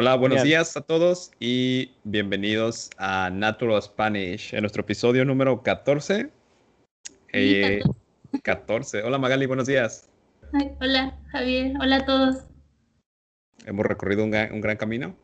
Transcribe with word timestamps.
Hola, 0.00 0.16
buenos 0.16 0.42
días 0.44 0.78
a 0.78 0.80
todos 0.80 1.30
y 1.40 1.92
bienvenidos 2.04 2.88
a 2.96 3.28
Natural 3.28 3.82
Spanish, 3.82 4.54
en 4.54 4.62
nuestro 4.62 4.80
episodio 4.80 5.26
número 5.26 5.62
14. 5.62 6.30
14. 8.42 8.98
Eh, 8.98 9.02
hola 9.04 9.18
Magali, 9.18 9.44
buenos 9.44 9.66
días. 9.66 10.08
hola 10.80 11.18
Javier, 11.30 11.74
hola 11.78 11.96
a 11.96 12.06
todos. 12.06 12.46
Hemos 13.66 13.84
recorrido 13.84 14.24
un, 14.24 14.30
gran 14.30 14.78
camino. 14.78 15.14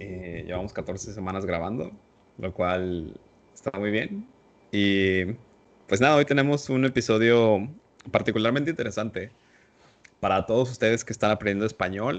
Eh, 0.00 0.42
llevamos 0.48 0.72
14 0.72 1.12
semanas 1.12 1.46
grabando, 1.46 1.92
lo 2.38 2.52
cual 2.52 3.14
está 3.54 3.70
muy 3.78 3.92
bien. 3.92 4.26
Y 4.72 5.26
pues 5.86 6.00
nada, 6.00 6.16
hoy 6.16 6.24
tenemos 6.24 6.68
un 6.70 6.86
episodio 6.86 7.68
particularmente 8.10 8.70
interesante 8.70 9.30
para 10.18 10.44
todos 10.44 10.72
ustedes 10.72 11.04
que 11.04 11.12
están 11.12 11.30
aprendiendo 11.30 11.66
español 11.66 12.16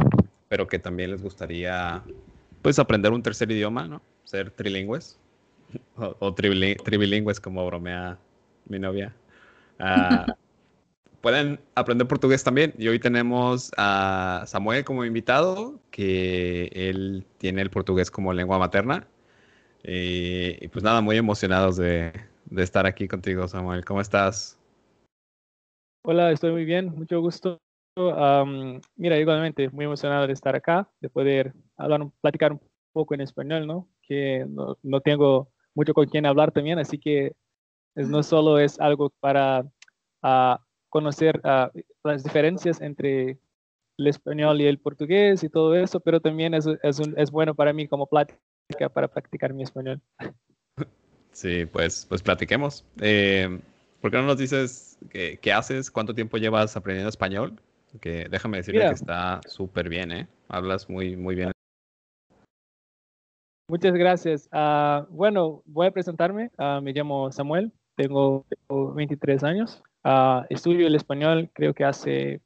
pero 0.55 0.69
que 0.69 0.79
también 0.79 1.11
les 1.11 1.21
gustaría 1.21 2.01
pues 2.61 2.79
aprender 2.79 3.11
un 3.11 3.21
tercer 3.21 3.51
idioma, 3.51 3.89
¿no? 3.89 4.01
Ser 4.23 4.51
trilingües 4.51 5.19
o, 5.97 6.33
tribilingües 6.33 7.41
como 7.41 7.65
bromea 7.65 8.17
mi 8.69 8.79
novia. 8.79 9.13
Ah, 9.79 10.33
pueden 11.19 11.59
aprender 11.75 12.07
portugués 12.07 12.41
también. 12.41 12.73
Y 12.77 12.87
hoy 12.87 12.99
tenemos 12.99 13.69
a 13.75 14.45
Samuel 14.47 14.85
como 14.85 15.03
invitado, 15.03 15.77
que 15.91 16.71
él 16.73 17.25
tiene 17.37 17.61
el 17.61 17.69
portugués 17.69 18.09
como 18.09 18.31
lengua 18.31 18.57
materna. 18.57 19.05
Y, 19.83 20.69
pues 20.69 20.83
nada, 20.85 21.01
muy 21.01 21.17
emocionados 21.17 21.75
de, 21.75 22.13
de 22.45 22.63
estar 22.63 22.85
aquí 22.85 23.09
contigo, 23.09 23.45
Samuel. 23.49 23.83
¿Cómo 23.83 23.99
estás? 23.99 24.57
Hola, 26.05 26.31
estoy 26.31 26.53
muy 26.53 26.63
bien, 26.63 26.95
mucho 26.95 27.19
gusto 27.19 27.59
mira, 28.95 29.17
igualmente, 29.17 29.69
muy 29.69 29.85
emocionado 29.85 30.27
de 30.27 30.33
estar 30.33 30.55
acá, 30.55 30.89
de 30.99 31.09
poder 31.09 31.53
hablar, 31.77 32.07
platicar 32.21 32.53
un 32.53 32.61
poco 32.91 33.13
en 33.13 33.21
español, 33.21 33.67
¿no? 33.67 33.87
Que 34.01 34.45
no, 34.47 34.77
no 34.83 35.01
tengo 35.01 35.49
mucho 35.73 35.93
con 35.93 36.05
quien 36.07 36.25
hablar 36.25 36.51
también, 36.51 36.79
así 36.79 36.97
que 36.97 37.33
es, 37.95 38.09
no 38.09 38.23
solo 38.23 38.59
es 38.59 38.79
algo 38.79 39.09
para 39.19 39.61
uh, 40.23 40.55
conocer 40.89 41.41
uh, 41.43 41.69
las 42.03 42.23
diferencias 42.23 42.81
entre 42.81 43.37
el 43.97 44.07
español 44.07 44.59
y 44.61 44.67
el 44.67 44.79
portugués 44.79 45.43
y 45.43 45.49
todo 45.49 45.75
eso, 45.75 45.99
pero 45.99 46.19
también 46.19 46.53
es, 46.53 46.67
es, 46.83 46.99
un, 46.99 47.17
es 47.17 47.31
bueno 47.31 47.55
para 47.55 47.73
mí 47.73 47.87
como 47.87 48.07
plática 48.07 48.89
para 48.93 49.07
practicar 49.07 49.53
mi 49.53 49.63
español. 49.63 50.01
Sí, 51.31 51.65
pues, 51.65 52.05
pues 52.07 52.21
platiquemos. 52.21 52.85
Eh, 53.01 53.59
¿Por 54.01 54.11
qué 54.11 54.17
no 54.17 54.23
nos 54.23 54.37
dices 54.37 54.97
qué, 55.09 55.37
qué 55.41 55.51
haces? 55.51 55.91
¿Cuánto 55.91 56.13
tiempo 56.13 56.37
llevas 56.37 56.75
aprendiendo 56.77 57.09
español? 57.09 57.59
Que 58.01 58.27
déjame 58.29 58.57
decirle 58.57 58.81
que 58.81 58.93
está 58.93 59.41
súper 59.47 59.89
bien, 59.89 60.11
¿eh? 60.11 60.27
Hablas 60.47 60.89
muy, 60.89 61.15
muy 61.15 61.35
bien. 61.35 61.51
Muchas 63.67 63.93
gracias. 63.93 64.47
Uh, 64.51 65.05
bueno, 65.09 65.63
voy 65.65 65.87
a 65.87 65.91
presentarme. 65.91 66.51
Uh, 66.57 66.81
me 66.81 66.93
llamo 66.93 67.31
Samuel, 67.31 67.71
tengo, 67.95 68.45
23 68.69 69.43
años. 69.43 69.81
Uh, 70.03 70.45
estudio 70.49 70.85
el 70.85 70.95
español 70.95 71.49
creo 71.53 71.73
que 71.73 71.83
hace, 71.83 72.41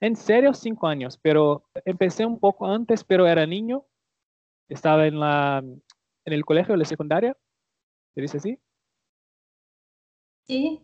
en 0.00 0.16
serio, 0.16 0.52
cinco 0.52 0.88
años, 0.88 1.18
pero 1.18 1.64
empecé 1.84 2.26
un 2.26 2.38
poco 2.38 2.66
antes, 2.66 3.04
pero 3.04 3.26
era 3.26 3.46
niño. 3.46 3.84
Estaba 4.68 5.06
en, 5.06 5.20
la, 5.20 5.58
en 5.58 6.32
el 6.32 6.44
colegio, 6.44 6.74
de 6.74 6.78
la 6.78 6.84
secundaria. 6.84 7.36
¿Se 8.14 8.20
dice 8.20 8.38
así? 8.38 8.58
Sí. 10.46 10.82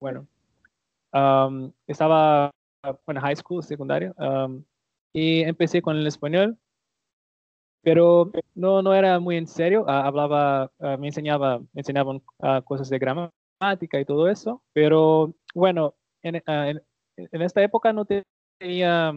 Bueno, 0.00 0.26
estaba 1.86 2.50
en 2.82 3.16
high 3.16 3.36
school, 3.36 3.62
secundaria, 3.62 4.14
y 5.12 5.42
empecé 5.42 5.82
con 5.82 5.96
el 5.96 6.06
español, 6.06 6.58
pero 7.82 8.30
no, 8.54 8.82
no 8.82 8.94
era 8.94 9.18
muy 9.20 9.36
en 9.36 9.46
serio. 9.46 9.84
Ah, 9.88 10.06
hablaba, 10.06 10.70
ah, 10.80 10.96
me 10.98 11.08
enseñaba, 11.08 11.58
me 11.58 11.80
enseñaban 11.80 12.22
ah, 12.40 12.62
cosas 12.62 12.88
de 12.90 12.98
gramática 12.98 14.00
y 14.00 14.04
todo 14.04 14.28
eso, 14.28 14.62
pero 14.72 15.34
bueno, 15.54 15.94
en, 16.22 16.42
en, 16.46 17.42
esta 17.42 17.62
época 17.62 17.92
no 17.92 18.06
tenía, 18.58 19.12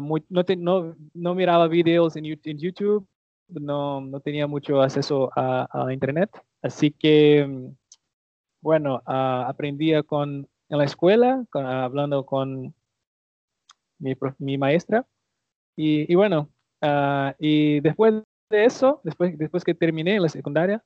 muy, 0.00 0.24
no, 0.28 0.42
no, 0.56 0.96
no, 1.14 1.34
miraba 1.34 1.68
videos 1.68 2.16
en, 2.16 2.26
en 2.26 2.58
YouTube, 2.58 3.06
no, 3.48 4.00
no, 4.00 4.20
tenía 4.20 4.46
mucho 4.46 4.80
acceso 4.82 5.30
a, 5.36 5.68
a 5.70 5.92
Internet, 5.92 6.30
así 6.62 6.90
que, 6.90 7.70
bueno, 8.60 9.02
aprendía 9.06 10.02
con 10.02 10.48
en 10.68 10.78
la 10.78 10.84
escuela, 10.84 11.44
hablando 11.52 12.24
con 12.26 12.74
mi, 13.98 14.58
maestra. 14.58 15.06
Y, 15.76 16.14
bueno, 16.14 16.50
uh, 16.82 17.32
y 17.38 17.80
después 17.80 18.22
de 18.50 18.64
eso, 18.64 19.00
después, 19.04 19.36
después 19.38 19.64
que 19.64 19.74
terminé 19.74 20.18
la 20.18 20.28
secundaria, 20.28 20.82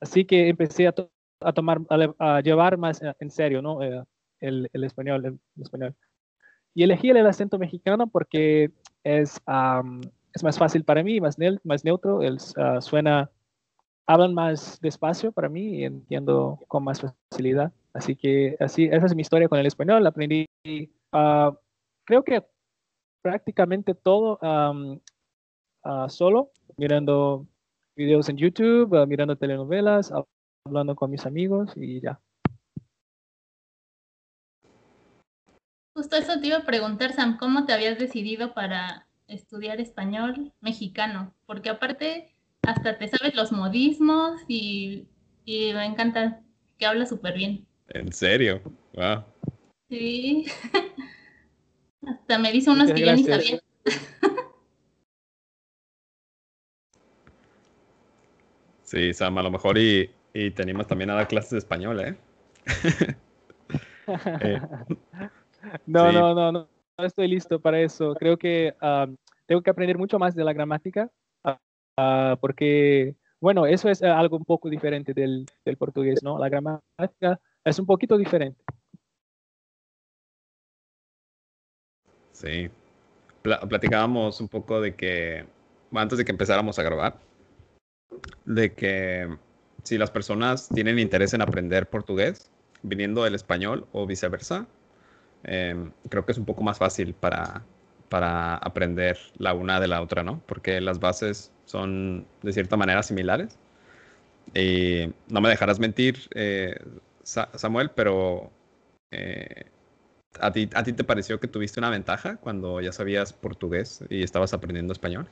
así 0.00 0.24
que 0.24 0.48
empecé 0.48 0.86
a, 0.86 0.92
tomar, 1.52 1.80
a, 2.18 2.40
llevar 2.40 2.76
más 2.76 3.00
en 3.18 3.30
serio 3.30 3.62
¿no? 3.62 3.82
Eh, 3.82 4.04
el, 4.40 4.68
español, 4.84 5.24
el, 5.24 5.38
español. 5.62 5.94
Y 6.74 6.82
elegí 6.82 7.10
el 7.10 7.26
acento 7.26 7.58
mexicano 7.58 8.06
porque 8.06 8.70
es, 9.04 9.40
es 10.34 10.42
más 10.42 10.58
fácil 10.58 10.84
para 10.84 11.02
mí, 11.02 11.20
más, 11.20 11.36
más 11.64 11.84
neutro, 11.84 12.22
el, 12.22 12.34
uh, 12.34 12.80
suena, 12.80 13.30
hablan 14.06 14.34
más 14.34 14.80
despacio 14.80 15.32
para 15.32 15.48
mí 15.48 15.78
y 15.78 15.84
entiendo 15.84 16.58
con 16.68 16.84
más 16.84 17.00
facilidad. 17.00 17.72
Así 17.92 18.16
que 18.16 18.56
así, 18.60 18.84
esa 18.84 19.06
es 19.06 19.14
mi 19.14 19.22
historia 19.22 19.48
con 19.48 19.58
el 19.58 19.66
español. 19.66 20.06
Aprendí, 20.06 20.46
uh, 21.12 21.54
creo 22.04 22.24
que 22.24 22.42
prácticamente 23.22 23.94
todo 23.94 24.38
um, 24.42 24.98
uh, 25.84 26.08
solo, 26.08 26.50
mirando 26.76 27.46
videos 27.94 28.28
en 28.28 28.36
YouTube, 28.36 28.92
uh, 28.92 29.06
mirando 29.06 29.36
telenovelas, 29.36 30.12
hablando 30.64 30.96
con 30.96 31.10
mis 31.10 31.26
amigos 31.26 31.72
y 31.76 32.00
ya. 32.00 32.20
Justo 35.94 36.16
eso 36.16 36.40
te 36.40 36.46
iba 36.46 36.56
a 36.56 36.64
preguntar, 36.64 37.12
Sam, 37.12 37.36
¿cómo 37.36 37.66
te 37.66 37.74
habías 37.74 37.98
decidido 37.98 38.54
para 38.54 39.06
estudiar 39.26 39.78
español 39.78 40.52
mexicano? 40.60 41.34
Porque 41.44 41.68
aparte 41.68 42.31
hasta 42.62 42.96
te 42.98 43.08
sabes 43.08 43.34
los 43.34 43.52
modismos 43.52 44.40
y, 44.48 45.06
y 45.44 45.72
me 45.72 45.84
encanta 45.84 46.40
que 46.78 46.86
hablas 46.86 47.08
súper 47.08 47.34
bien. 47.34 47.66
¿En 47.88 48.12
serio? 48.12 48.62
Wow. 48.94 49.24
Sí. 49.88 50.46
Hasta 52.06 52.38
me 52.38 52.50
dice 52.50 52.70
unos 52.70 52.90
que 52.92 53.04
ya 53.04 53.14
ni 53.14 53.24
sabía. 53.24 53.60
Sí, 58.84 59.14
Sam, 59.14 59.38
a 59.38 59.42
lo 59.42 59.50
mejor 59.50 59.78
y, 59.78 60.10
y 60.34 60.50
te 60.50 60.62
animas 60.62 60.86
también 60.86 61.08
a 61.08 61.14
dar 61.14 61.26
clases 61.26 61.52
de 61.52 61.58
español, 61.58 61.98
¿eh? 62.00 62.14
eh 64.42 64.60
no, 65.86 66.12
no, 66.12 66.34
no, 66.34 66.52
no, 66.52 66.68
no 66.98 67.04
estoy 67.06 67.26
listo 67.28 67.58
para 67.58 67.80
eso. 67.80 68.14
Creo 68.16 68.36
que 68.36 68.74
ah, 68.82 69.06
tengo 69.46 69.62
que 69.62 69.70
aprender 69.70 69.96
mucho 69.96 70.18
más 70.18 70.34
de 70.34 70.44
la 70.44 70.52
gramática, 70.52 71.10
uh, 71.98 72.36
porque, 72.40 73.16
bueno, 73.40 73.66
eso 73.66 73.88
es 73.88 74.02
algo 74.02 74.36
un 74.36 74.44
poco 74.44 74.68
diferente 74.68 75.12
del, 75.14 75.46
portugués, 75.78 76.22
¿no? 76.22 76.38
La 76.38 76.48
gramática 76.48 77.40
es 77.64 77.78
un 77.78 77.86
poquito 77.86 78.16
diferente. 78.16 78.62
Sí. 82.32 82.70
platicábamos 83.42 84.40
un 84.40 84.48
poco 84.48 84.80
de 84.80 84.94
que, 84.96 85.46
antes 85.92 86.18
de 86.18 86.24
que 86.24 86.32
empezáramos 86.32 86.78
a 86.78 86.82
grabar, 86.82 87.18
de 88.44 88.72
que 88.74 89.28
si 89.82 89.98
las 89.98 90.10
personas 90.10 90.68
tienen 90.68 90.98
interés 90.98 91.34
en 91.34 91.42
aprender 91.42 91.88
portugués, 91.88 92.50
viniendo 92.82 93.24
del 93.24 93.34
español 93.34 93.86
o 93.92 94.06
viceversa, 94.06 94.66
em, 95.44 95.92
creo 96.08 96.24
que 96.24 96.32
es 96.32 96.38
un 96.38 96.44
poco 96.44 96.62
más 96.62 96.78
fácil 96.78 97.14
para, 97.14 97.64
para 98.12 98.56
aprender 98.56 99.16
la 99.38 99.54
una 99.54 99.80
de 99.80 99.88
la 99.88 100.02
otra, 100.02 100.22
¿no? 100.22 100.42
Porque 100.44 100.82
las 100.82 101.00
bases 101.00 101.50
son 101.64 102.26
de 102.42 102.52
cierta 102.52 102.76
manera 102.76 103.02
similares. 103.02 103.58
Y 104.54 105.10
no 105.30 105.40
me 105.40 105.48
dejarás 105.48 105.80
mentir, 105.80 106.18
eh, 106.34 106.76
Samuel, 107.22 107.90
pero 107.94 108.50
eh, 109.12 109.64
¿a, 110.38 110.52
ti, 110.52 110.68
¿a 110.74 110.82
ti 110.82 110.92
te 110.92 111.04
pareció 111.04 111.40
que 111.40 111.48
tuviste 111.48 111.80
una 111.80 111.88
ventaja 111.88 112.36
cuando 112.36 112.82
ya 112.82 112.92
sabías 112.92 113.32
portugués 113.32 114.04
y 114.10 114.22
estabas 114.22 114.52
aprendiendo 114.52 114.92
español? 114.92 115.26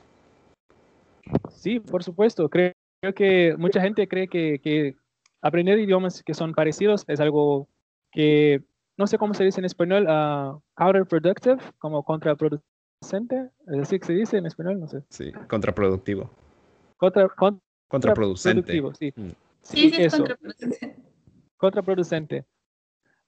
Sí, 1.51 1.79
por 1.79 2.03
supuesto. 2.03 2.49
Creo, 2.49 2.73
que 3.15 3.53
mucha 3.59 3.79
gente 3.79 4.07
cree 4.07 4.27
que, 4.27 4.95
aprender 5.43 5.77
idiomas 5.77 6.23
que 6.23 6.33
son 6.33 6.55
parecidos 6.55 7.03
es 7.07 7.19
algo 7.19 7.67
que, 8.11 8.63
no 8.97 9.05
sé 9.05 9.19
cómo 9.19 9.35
se 9.35 9.43
dice 9.43 9.61
en 9.61 9.65
español, 9.65 10.07
uh, 10.09 10.59
counterproductive, 10.73 11.59
como 11.77 12.01
contraproducente. 12.01 12.70
¿Es 13.01 13.79
así 13.79 13.99
que 13.99 14.05
se 14.05 14.13
dice 14.13 14.37
en 14.37 14.45
español? 14.45 14.79
No 14.79 14.87
sé. 14.87 15.03
Sí, 15.09 15.31
contraproductivo. 15.47 16.29
Contra, 16.97 17.27
contraproducente. 17.87 18.71
Sí, 18.71 19.13
mm. 19.15 19.29
sí, 19.61 19.89
sí, 19.89 20.01
es 20.03 20.15
contraproducente 20.15 20.95
contraproducente. 21.61 22.43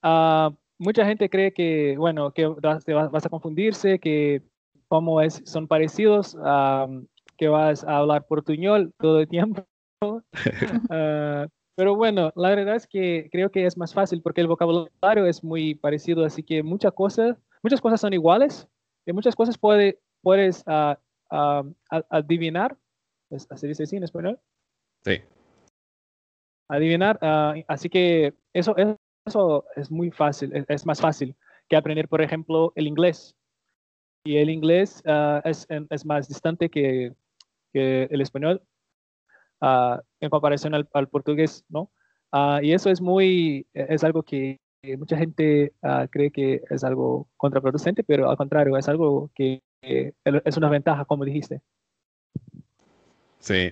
Uh, 0.04 0.50
mucha 0.80 1.06
gente 1.06 1.30
cree 1.30 1.54
que, 1.54 1.96
bueno, 1.98 2.32
que 2.32 2.48
vas, 2.48 2.84
vas 2.86 3.26
a 3.26 3.30
confundirse, 3.30 4.00
que 4.00 4.42
como 4.88 5.22
es, 5.22 5.42
son 5.46 5.68
parecidos, 5.68 6.36
que 7.38 7.48
vas 7.48 7.84
a 7.84 7.98
hablar 7.98 8.26
portuñol 8.28 8.92
todo 9.00 9.22
el 9.22 9.30
tiempo. 9.30 9.66
Ah, 10.90 11.48
pero 11.76 11.96
bueno, 11.96 12.34
la 12.36 12.50
verdad 12.50 12.76
es 12.76 12.88
que 12.88 13.30
creo 13.32 13.50
que 13.50 13.66
es 13.66 13.78
más 13.78 13.94
fácil 13.94 14.22
porque 14.22 14.42
el 14.42 14.48
vocabulario 14.48 15.26
es 15.26 15.44
muy 15.44 15.76
parecido, 15.76 16.26
así 16.26 16.44
que 16.44 16.62
muchas 16.62 16.92
cosas, 16.92 17.38
muchas 17.64 17.80
cosas 17.80 18.02
son 18.02 18.12
iguales 18.12 18.68
y 19.06 19.14
muchas 19.14 19.36
cosas 19.36 19.58
puede, 19.58 20.00
puedes 20.22 20.64
uh, 20.68 20.96
adivinar. 22.10 22.78
¿Se 23.30 23.68
dice 23.68 23.84
así 23.84 23.98
en 23.98 24.04
español? 24.04 24.40
Sí. 25.04 25.22
Adivinar. 26.70 27.20
así 27.68 27.90
que 27.90 28.34
eso, 28.54 28.76
eso 29.26 29.66
es 29.76 29.92
muy 29.92 30.12
fácil, 30.12 30.66
es, 30.68 30.86
más 30.86 31.02
fácil 31.02 31.36
que 31.68 31.76
aprender, 31.76 32.08
por 32.08 32.22
ejemplo, 32.22 32.72
el 32.76 32.88
inglés. 32.88 33.36
Y 34.26 34.38
el 34.38 34.50
inglés 34.50 35.04
es, 35.44 35.68
es, 35.90 36.06
más 36.06 36.28
distante 36.28 36.70
que, 36.70 37.14
que 37.74 38.04
el 38.04 38.22
español 38.22 38.62
en 39.62 40.30
comparación 40.30 40.74
al, 40.76 41.08
portugués, 41.10 41.66
¿no? 41.70 41.92
y 42.62 42.74
eso 42.74 42.90
es 42.90 43.02
muy, 43.02 43.68
es 43.74 44.04
algo 44.04 44.24
que 44.24 44.60
mucha 44.98 45.18
gente 45.18 45.74
cree 46.12 46.32
que 46.32 46.62
es 46.70 46.84
algo 46.84 47.28
contraproducente, 47.38 48.04
pero 48.04 48.30
al 48.30 48.38
contrario, 48.38 48.78
es 48.78 48.88
algo 48.90 49.30
que 49.36 49.62
es 49.82 50.58
una 50.58 50.70
ventaja, 50.70 51.06
como 51.06 51.26
dijiste. 51.26 51.62
Sí, 53.40 53.72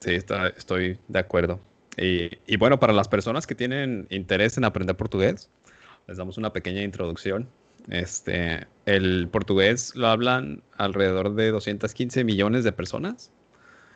sí, 0.00 0.18
estoy 0.56 0.98
de 1.08 1.18
acuerdo. 1.18 1.60
Y, 1.96 2.30
y, 2.46 2.56
bueno, 2.56 2.78
para 2.78 2.92
las 2.92 3.08
personas 3.08 3.46
que 3.46 3.54
tienen 3.54 4.06
interés 4.10 4.56
en 4.56 4.64
aprender 4.64 4.96
portugués, 4.96 5.50
les 6.06 6.16
damos 6.16 6.38
una 6.38 6.52
pequeña 6.52 6.82
introducción. 6.82 7.48
Este, 7.88 8.66
el 8.86 9.28
portugués 9.28 9.94
lo 9.96 10.06
hablan 10.06 10.62
alrededor 10.76 11.34
de 11.34 11.50
215 11.50 12.24
millones 12.24 12.64
de 12.64 12.72
personas 12.72 13.32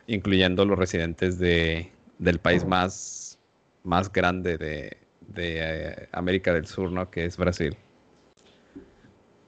incluyendo 0.07 0.65
los 0.65 0.77
residentes 0.77 1.39
de, 1.39 1.91
del 2.19 2.39
país 2.39 2.65
más, 2.65 3.39
más 3.83 4.11
grande 4.11 4.57
de, 4.57 4.97
de 5.27 5.57
eh, 5.59 6.09
América 6.11 6.53
del 6.53 6.67
Sur, 6.67 6.91
¿no? 6.91 7.09
Que 7.09 7.25
es 7.25 7.37
Brasil. 7.37 7.75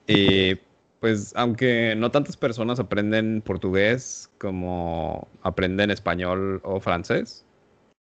Y 0.07 0.55
pues 0.99 1.33
aunque 1.35 1.95
no 1.95 2.11
tantas 2.11 2.37
personas 2.37 2.79
aprenden 2.79 3.41
portugués 3.41 4.29
como 4.39 5.27
aprenden 5.43 5.91
español 5.91 6.61
o 6.63 6.79
francés, 6.79 7.45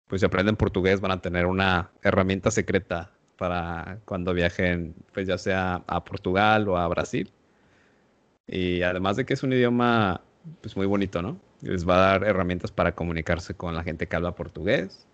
pues 0.07 0.21
si 0.21 0.27
aprenden 0.27 0.57
portugués 0.57 1.01
van 1.01 1.13
a 1.13 1.21
tener 1.21 1.47
una 1.47 1.91
herramienta 2.03 2.51
secreta 2.51 3.13
para 3.37 3.99
cuando 4.05 4.35
viajen, 4.35 4.95
pues 5.13 5.27
ya 5.27 5.39
sea 5.39 5.83
a 5.87 6.05
Portugal 6.05 6.69
o 6.69 6.77
a 6.77 6.89
Brasil. 6.89 7.31
Y 8.47 8.83
además 8.83 9.17
de 9.17 9.27
que 9.27 9.35
es 9.35 9.43
un 9.43 9.53
idioma 9.53 10.23
pues 10.61 10.77
muy 10.77 10.87
bonito, 10.87 11.23
¿no? 11.23 11.39
Les 11.63 11.89
va 11.89 11.97
a 11.97 12.11
dar 12.11 12.25
herramientas 12.25 12.73
para 12.73 12.95
comunicarse 12.95 13.55
con 13.55 13.75
la 13.75 13.83
gente 13.83 14.07
que 14.07 14.17
habla 14.17 14.35
portugués. 14.35 15.07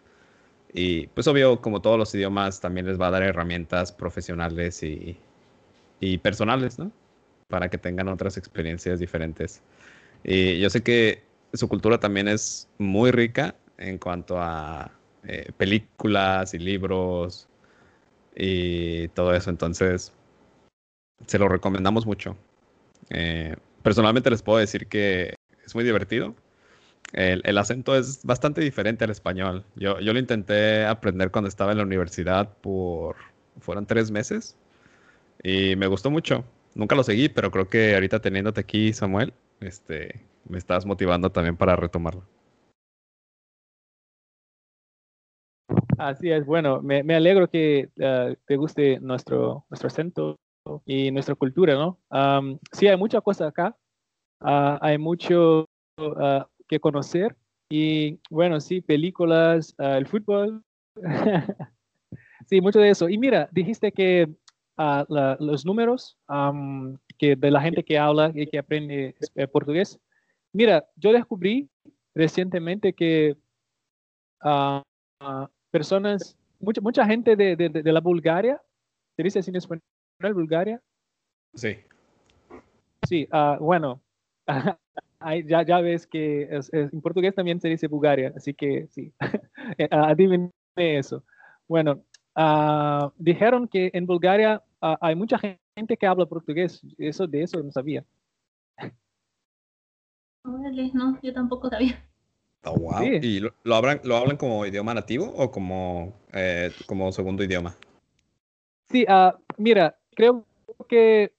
Y 0.74 1.06
pues 1.06 1.26
obvio, 1.28 1.60
como 1.60 1.80
todos 1.80 1.96
los 1.96 2.14
idiomas, 2.14 2.60
también 2.60 2.86
les 2.86 3.00
va 3.00 3.06
a 3.06 3.10
dar 3.12 3.22
herramientas 3.22 3.92
profesionales 3.92 4.82
y, 4.82 5.16
y 6.00 6.18
personales, 6.18 6.78
¿no? 6.78 6.90
Para 7.48 7.70
que 7.70 7.78
tengan 7.78 8.08
otras 8.08 8.36
experiencias 8.36 8.98
diferentes. 8.98 9.62
Y 10.24 10.58
yo 10.58 10.68
sé 10.70 10.82
que 10.82 11.22
su 11.52 11.68
cultura 11.68 11.98
también 11.98 12.26
es 12.26 12.68
muy 12.78 13.12
rica 13.12 13.54
en 13.78 13.98
cuanto 13.98 14.40
a 14.40 14.90
eh, 15.24 15.52
películas 15.56 16.54
y 16.54 16.58
libros 16.58 17.48
y 18.34 19.08
todo 19.08 19.32
eso. 19.32 19.50
Entonces, 19.50 20.12
se 21.26 21.38
lo 21.38 21.48
recomendamos 21.48 22.04
mucho. 22.04 22.36
Eh, 23.10 23.54
personalmente 23.82 24.30
les 24.30 24.42
puedo 24.42 24.58
decir 24.58 24.88
que 24.88 25.34
es 25.64 25.74
muy 25.74 25.84
divertido. 25.84 26.34
El, 27.12 27.58
acento 27.58 27.96
es 27.96 28.24
bastante 28.24 28.60
diferente 28.60 29.04
al 29.04 29.10
español. 29.10 29.64
Yo, 29.76 30.00
yo 30.00 30.12
lo 30.12 30.18
intenté 30.18 30.84
aprender 30.84 31.30
cuando 31.30 31.48
estaba 31.48 31.72
en 31.72 31.78
la 31.78 31.84
universidad 31.84 32.56
por, 32.58 33.16
fueron 33.60 33.86
tres 33.86 34.10
meses 34.10 34.56
y 35.42 35.76
me 35.76 35.86
gustó 35.86 36.10
mucho. 36.10 36.44
Nunca 36.74 36.96
lo 36.96 37.04
seguí, 37.04 37.28
pero 37.28 37.50
creo 37.50 37.68
que 37.68 37.94
ahorita 37.94 38.20
teniéndote 38.20 38.60
aquí, 38.60 38.92
Samuel, 38.92 39.32
este, 39.60 40.26
me 40.48 40.58
estás 40.58 40.86
motivando 40.86 41.30
también 41.30 41.56
para 41.56 41.76
retomarlo. 41.76 42.24
Así 45.98 46.30
es, 46.30 46.44
bueno, 46.44 46.82
me, 46.82 47.14
alegro 47.14 47.48
que 47.48 47.90
uh, 47.98 48.34
te 48.46 48.56
guste 48.56 48.98
nuestro, 49.00 49.64
nuestro 49.70 49.86
acento 49.86 50.36
y 50.84 51.10
nuestra 51.10 51.34
cultura, 51.34 51.74
¿no? 51.74 51.98
sí, 52.72 52.88
hay 52.88 52.96
mucha 52.96 53.20
cosa 53.20 53.48
acá, 53.48 53.76
uh, 54.40 54.78
hay 54.80 54.98
mucho 54.98 55.66
uh, 55.98 56.42
que 56.74 56.80
conocer 56.80 57.36
y 57.70 58.18
bueno, 58.30 58.60
sí, 58.60 58.80
películas, 58.80 59.74
uh, 59.78 59.96
el 59.96 60.06
fútbol, 60.06 60.62
sí, 62.46 62.60
mucho 62.60 62.80
de 62.80 62.90
eso. 62.90 63.08
Y 63.08 63.18
mira, 63.18 63.48
dijiste 63.52 63.92
que 63.92 64.28
la, 64.76 65.36
los 65.40 65.64
números 65.64 66.18
um, 66.28 66.96
que 67.16 67.36
de 67.36 67.50
la 67.50 67.60
gente 67.60 67.84
que 67.84 67.98
habla 67.98 68.32
y 68.34 68.46
que 68.46 68.58
aprende 68.58 69.14
eh, 69.36 69.46
portugués, 69.46 69.98
mira, 70.52 70.84
yo 70.96 71.12
descubrí 71.12 71.68
recientemente 72.14 72.92
que 72.92 73.36
personas, 75.70 76.36
mucha, 76.60 76.80
mucha 76.80 77.06
gente 77.06 77.36
de, 77.36 77.56
de, 77.56 77.68
de 77.68 77.92
la 77.92 78.00
Bulgaria, 78.00 78.60
¿se 79.16 79.22
dice 79.22 79.38
así 79.38 79.50
en 79.50 79.56
español? 79.56 79.82
Bulgaria? 80.34 80.80
Sí. 81.54 81.76
Sí, 83.08 83.28
uh, 83.32 83.58
bueno, 85.24 85.46
ya, 85.46 85.62
ya 85.62 85.80
ves 85.80 86.06
que 86.06 86.48
en 86.72 87.00
portugués 87.00 87.34
también 87.34 87.60
se 87.60 87.68
dice 87.68 87.86
Bulgaria, 87.86 88.32
así 88.36 88.52
que 88.52 88.88
sí, 88.90 89.12
eh, 89.78 89.88
adivine 89.90 90.50
eso. 90.76 91.24
Bueno, 91.66 92.04
uh, 92.36 93.10
dijeron 93.16 93.66
que 93.66 93.90
en 93.94 94.04
Bulgaria 94.04 94.62
uh, 94.82 94.96
hay 95.00 95.14
mucha 95.14 95.38
gente 95.38 95.96
que 95.96 96.06
habla 96.06 96.26
portugués, 96.26 96.82
eso 96.98 97.26
de 97.26 97.42
eso 97.42 97.62
no 97.62 97.72
sabía. 97.72 98.04
no, 100.44 101.18
yo 101.22 101.32
tampoco 101.32 101.70
sabía. 101.70 102.04
Oh, 102.66 102.76
wow. 102.76 103.02
¿Y 103.02 103.40
lo, 103.40 103.74
hablan, 103.74 104.00
lo 104.04 104.16
hablan 104.16 104.36
como 104.36 104.64
idioma 104.66 104.94
nativo 104.94 105.26
o 105.36 105.50
como, 105.50 106.14
eh, 106.32 106.70
como 106.86 107.12
segundo 107.12 107.44
idioma? 107.44 107.76
Sí, 108.90 109.06
mira, 109.58 109.98
creo 110.14 110.46
que 110.88 111.32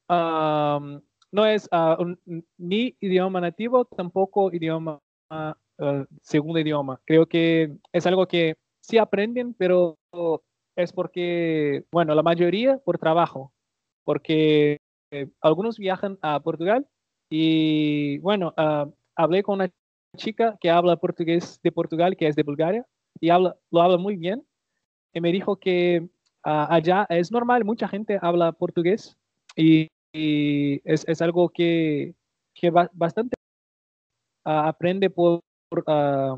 no 1.35 1.45
es 1.45 1.67
ah, 1.71 1.97
ni 2.57 2.95
idioma 3.01 3.41
nativo, 3.41 3.83
tampoco 3.83 4.53
idioma 4.53 5.01
ah, 5.29 5.53
segundo 6.21 6.59
idioma. 6.59 7.01
Creo 7.05 7.25
que 7.27 7.75
es 7.91 8.05
algo 8.07 8.25
que 8.25 8.55
sí 8.79 8.97
aprenden, 8.97 9.53
pero 9.53 9.97
es 10.77 10.93
porque, 10.93 11.83
bueno, 11.91 12.15
la 12.15 12.23
mayoría 12.23 12.77
por 12.77 12.97
trabajo, 12.97 13.51
porque 14.05 14.79
eh, 15.11 15.27
algunos 15.41 15.77
viajan 15.77 16.17
a 16.21 16.39
Portugal 16.39 16.87
y, 17.29 18.17
bueno, 18.19 18.53
ah, 18.55 18.87
hablé 19.17 19.43
con 19.43 19.55
una 19.55 19.69
chica 20.15 20.57
que 20.61 20.69
habla 20.69 20.95
portugués 20.95 21.59
de 21.61 21.71
Portugal, 21.73 22.15
que 22.15 22.29
es 22.29 22.37
de 22.37 22.43
Bulgaria, 22.43 22.85
y 23.19 23.29
habla, 23.29 23.57
lo 23.71 23.81
habla 23.81 23.97
muy 23.97 24.15
bien, 24.15 24.45
y 25.13 25.19
me 25.19 25.33
dijo 25.33 25.57
que 25.57 26.07
allá 26.43 27.05
es 27.09 27.29
normal, 27.29 27.65
mucha 27.65 27.89
gente 27.89 28.19
habla 28.21 28.53
portugués 28.53 29.17
y, 29.57 29.89
es, 30.15 31.21
algo 31.21 31.49
que, 31.49 32.15
que 32.53 32.71
bastante 32.71 33.35
aprende 34.43 35.09
por, 35.09 35.41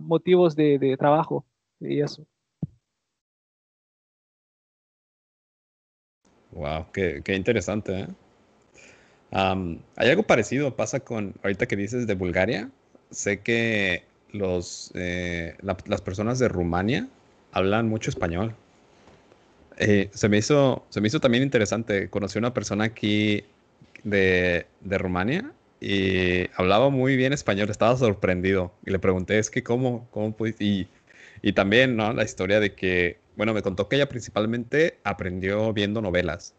motivos 0.01 0.55
de, 0.55 0.95
trabajo 0.97 1.45
y 1.79 2.01
eso. 2.01 2.25
Wow, 6.51 6.87
qué, 6.91 7.21
interesante. 7.35 7.99
¿eh? 7.99 8.07
hay 9.31 10.09
algo 10.09 10.23
parecido, 10.23 10.75
pasa 10.75 11.01
con, 11.01 11.35
ahorita 11.43 11.67
que 11.67 11.75
dices 11.75 12.07
de 12.07 12.15
Bulgaria, 12.15 12.71
sé 13.11 13.41
que 13.41 14.03
los, 14.31 14.91
eh, 14.95 15.55
las 15.61 16.01
personas 16.01 16.39
de 16.39 16.47
Rumania 16.47 17.07
hablan 17.51 17.89
mucho 17.89 18.09
español. 18.09 18.55
Eh, 19.77 20.09
se, 20.13 20.29
me 20.29 20.37
hizo, 20.37 20.85
se 20.89 21.01
me 21.01 21.07
hizo 21.07 21.19
también 21.19 21.43
interesante. 21.43 22.09
Conocí 22.09 22.37
a 22.37 22.41
una 22.41 22.53
persona 22.53 22.85
aquí 22.85 23.45
de, 24.09 24.67
de 24.81 24.97
Rumania 24.97 25.51
y 25.79 26.49
hablaba 26.55 26.89
muy 26.89 27.15
bien 27.15 27.33
español, 27.33 27.69
estaba 27.69 27.95
sorprendido. 27.97 28.73
Y 28.85 28.91
le 28.91 28.99
pregunté, 28.99 29.39
es 29.39 29.49
que 29.49 29.63
cómo, 29.63 30.07
cómo 30.11 30.35
y, 30.59 30.87
y 31.41 31.53
también, 31.53 31.95
¿no? 31.95 32.13
La 32.13 32.23
historia 32.23 32.59
de 32.59 32.73
que, 32.73 33.19
bueno, 33.35 33.53
me 33.53 33.61
contó 33.61 33.87
que 33.87 33.97
ella 33.97 34.09
principalmente 34.09 34.99
aprendió 35.03 35.73
viendo 35.73 36.01
novelas. 36.01 36.55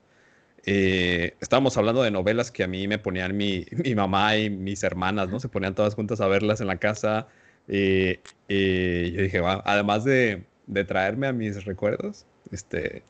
Eh, 0.67 1.35
estábamos 1.40 1.76
hablando 1.76 2.02
de 2.02 2.11
novelas 2.11 2.50
que 2.50 2.64
a 2.64 2.69
mí 2.69 2.87
me 2.88 2.99
ponían 2.99 3.37
mi, 3.37 3.67
mi, 3.85 3.95
mamá 3.95 4.37
y 4.37 4.50
mis 4.50 4.83
hermanas, 4.85 5.28
¿no? 5.31 5.40
Se 5.40 5.49
ponían 5.49 5.75
todas 5.75 5.95
juntas 5.95 6.21
a 6.21 6.28
verlas 6.28 6.61
en 6.61 6.69
la 6.69 6.76
casa. 6.78 7.28
Y, 7.69 8.21
y 8.49 9.12
yo 9.12 9.23
dije, 9.23 9.40
wow, 9.40 9.62
además 9.64 10.05
de, 10.05 10.45
de 10.67 10.85
traerme 10.85 11.26
a 11.26 11.33
mis 11.33 11.64
recuerdos, 11.64 12.26
este, 12.52 13.02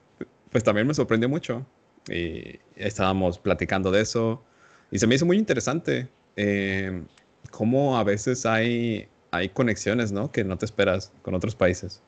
pues 0.50 0.64
también 0.64 0.86
me 0.86 0.94
sorprendió 0.94 1.28
mucho. 1.28 1.66
Y 2.08 2.60
estábamos 2.76 3.38
platicando 3.38 3.90
de 3.90 4.02
eso 4.02 4.42
y 4.90 4.98
se 4.98 5.06
me 5.06 5.14
hizo 5.14 5.26
muy 5.26 5.36
interesante 5.36 6.08
eh, 6.36 7.04
cómo 7.50 7.98
a 7.98 8.04
veces 8.04 8.46
hay, 8.46 9.08
hay 9.30 9.48
conexiones, 9.50 10.12
¿no? 10.12 10.30
Que 10.32 10.44
no 10.44 10.56
te 10.56 10.64
esperas 10.64 11.12
con 11.22 11.34
otros 11.34 11.54
países. 11.54 12.02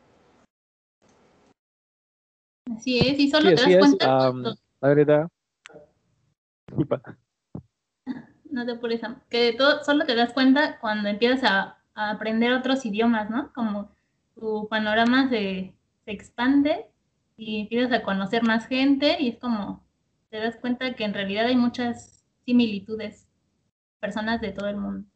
Así 2.75 2.99
es, 2.99 3.19
y 3.19 3.31
solo 3.31 3.51
te 3.51 3.57
das 3.57 3.79
cuenta. 3.79 4.33
la 4.81 4.95
verdad. 4.95 5.29
Disculpa. 6.69 7.03
No 8.51 8.65
te 8.65 8.73
apures, 8.73 9.01
que 9.29 9.53
todo, 9.53 9.85
solo 9.85 10.05
te 10.07 10.15
das 10.15 10.33
cuenta 10.33 10.79
cuando 10.81 11.09
empiezas 11.09 11.45
a, 11.45 11.79
a, 11.95 12.11
aprender 12.11 12.53
otros 12.53 12.85
idiomas, 12.85 13.31
¿no? 13.31 13.53
Como 13.53 13.91
tu 14.35 14.67
panorama 14.69 15.29
se, 15.29 15.75
se 16.05 16.11
expande 16.11 16.87
y 17.37 17.61
empiezas 17.61 17.93
a 17.93 18.03
conocer 18.03 18.43
más 18.43 18.67
gente 18.67 19.17
y 19.21 19.29
es 19.29 19.39
como 19.39 19.83
te 20.31 20.39
das 20.39 20.57
cuenta 20.57 20.95
que 20.95 21.05
en 21.05 21.13
realidad 21.13 21.47
hay 21.47 21.57
muchas 21.57 22.25
similitudes, 22.45 23.29
personas 24.01 24.41
de 24.41 24.53
todo 24.53 24.69
el 24.69 24.77
mundo. 24.77 25.09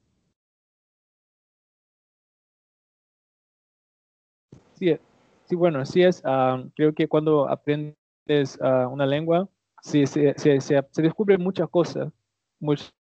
Sí, 4.75 4.97
sí 5.45 5.55
bueno, 5.55 5.81
así 5.81 6.03
es. 6.03 6.21
Ah, 6.25 6.63
creo 6.75 6.93
que 6.93 7.09
cuando 7.09 7.49
aprendes 7.49 8.59
uh, 8.61 8.89
una 8.91 9.07
lengua, 9.07 9.49
sí, 9.83 10.07
se, 10.07 10.35
se, 10.37 10.61
se, 10.61 11.03
descubren 11.03 11.41
muchas 11.41 11.69
cosas, 11.69 12.13
muchas 12.61 12.93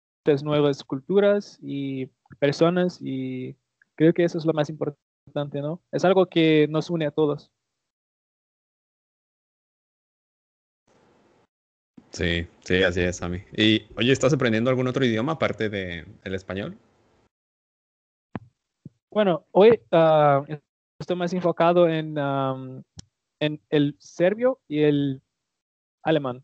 nuevas 0.44 0.84
culturas 0.84 1.58
y 1.62 2.06
personas 2.40 3.00
y 3.02 3.56
creo 3.96 4.14
que 4.14 4.24
eso 4.24 4.38
es 4.38 4.46
lo 4.46 4.54
más 4.54 4.70
importante, 4.70 5.62
¿no? 5.62 5.82
Es 5.92 6.06
algo 6.06 6.28
que 6.28 6.68
nos 6.70 6.90
une 6.90 7.08
a 7.08 7.12
todos. 7.12 7.53
Sí, 12.14 12.48
sí, 12.64 12.84
así 12.84 13.02
es, 13.02 13.18
Sammy. 13.18 13.44
Y, 13.58 13.88
oye, 13.98 14.12
¿estás 14.12 14.32
aprendiendo 14.34 14.70
algún 14.70 14.88
otro 14.88 15.04
idioma 15.04 15.34
aparte 15.34 15.70
del 15.70 16.06
el 16.24 16.36
español? 16.36 16.78
Bueno, 19.10 19.46
hoy 19.52 19.80
uh, 19.92 20.46
estoy 21.00 21.16
más 21.16 21.34
enfocado 21.34 21.90
en, 21.90 22.16
en 23.40 23.62
el 23.70 23.96
serbio 23.98 24.60
y 24.68 24.84
el 24.84 25.22
alemán. 26.04 26.44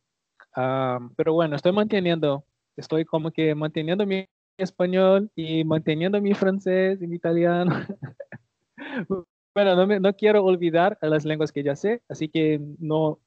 Pero 1.15 1.33
bueno, 1.33 1.55
estoy 1.55 1.71
manteniendo, 1.71 2.43
estoy 2.75 3.05
como 3.05 3.31
que 3.31 3.53
manteniendo 3.53 4.07
mi 4.07 4.27
español 4.57 5.31
y 5.35 5.63
manteniendo 5.63 6.19
mi 6.19 6.33
francés 6.33 6.99
y 6.99 7.05
mi 7.05 7.15
italiano. 7.15 7.71
bueno, 9.53 9.75
no, 9.75 9.85
me, 9.85 9.99
no 9.99 10.15
quiero 10.15 10.43
olvidar 10.43 10.97
las 11.01 11.25
lenguas 11.25 11.51
que 11.51 11.63
ya 11.63 11.75
sé, 11.75 12.01
así 12.09 12.27
que 12.27 12.59
no, 12.79 13.19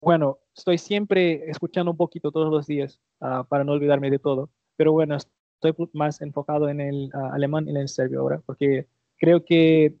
bueno, 0.00 0.38
estoy 0.56 0.78
siempre 0.78 1.48
escuchando 1.50 1.90
un 1.90 1.96
poquito 1.96 2.32
todos 2.32 2.50
los 2.50 2.66
días 2.66 2.98
uh, 3.20 3.44
para 3.44 3.64
no 3.64 3.72
olvidarme 3.72 4.10
de 4.10 4.18
todo. 4.18 4.50
Pero 4.76 4.92
bueno, 4.92 5.16
estoy 5.16 5.74
más 5.92 6.20
enfocado 6.20 6.68
en 6.68 6.80
el 6.80 7.10
uh, 7.14 7.34
alemán 7.34 7.66
y 7.66 7.70
en 7.70 7.76
el 7.76 7.88
serbio 7.88 8.20
ahora, 8.20 8.42
porque 8.44 8.86
creo 9.18 9.44
que, 9.44 9.94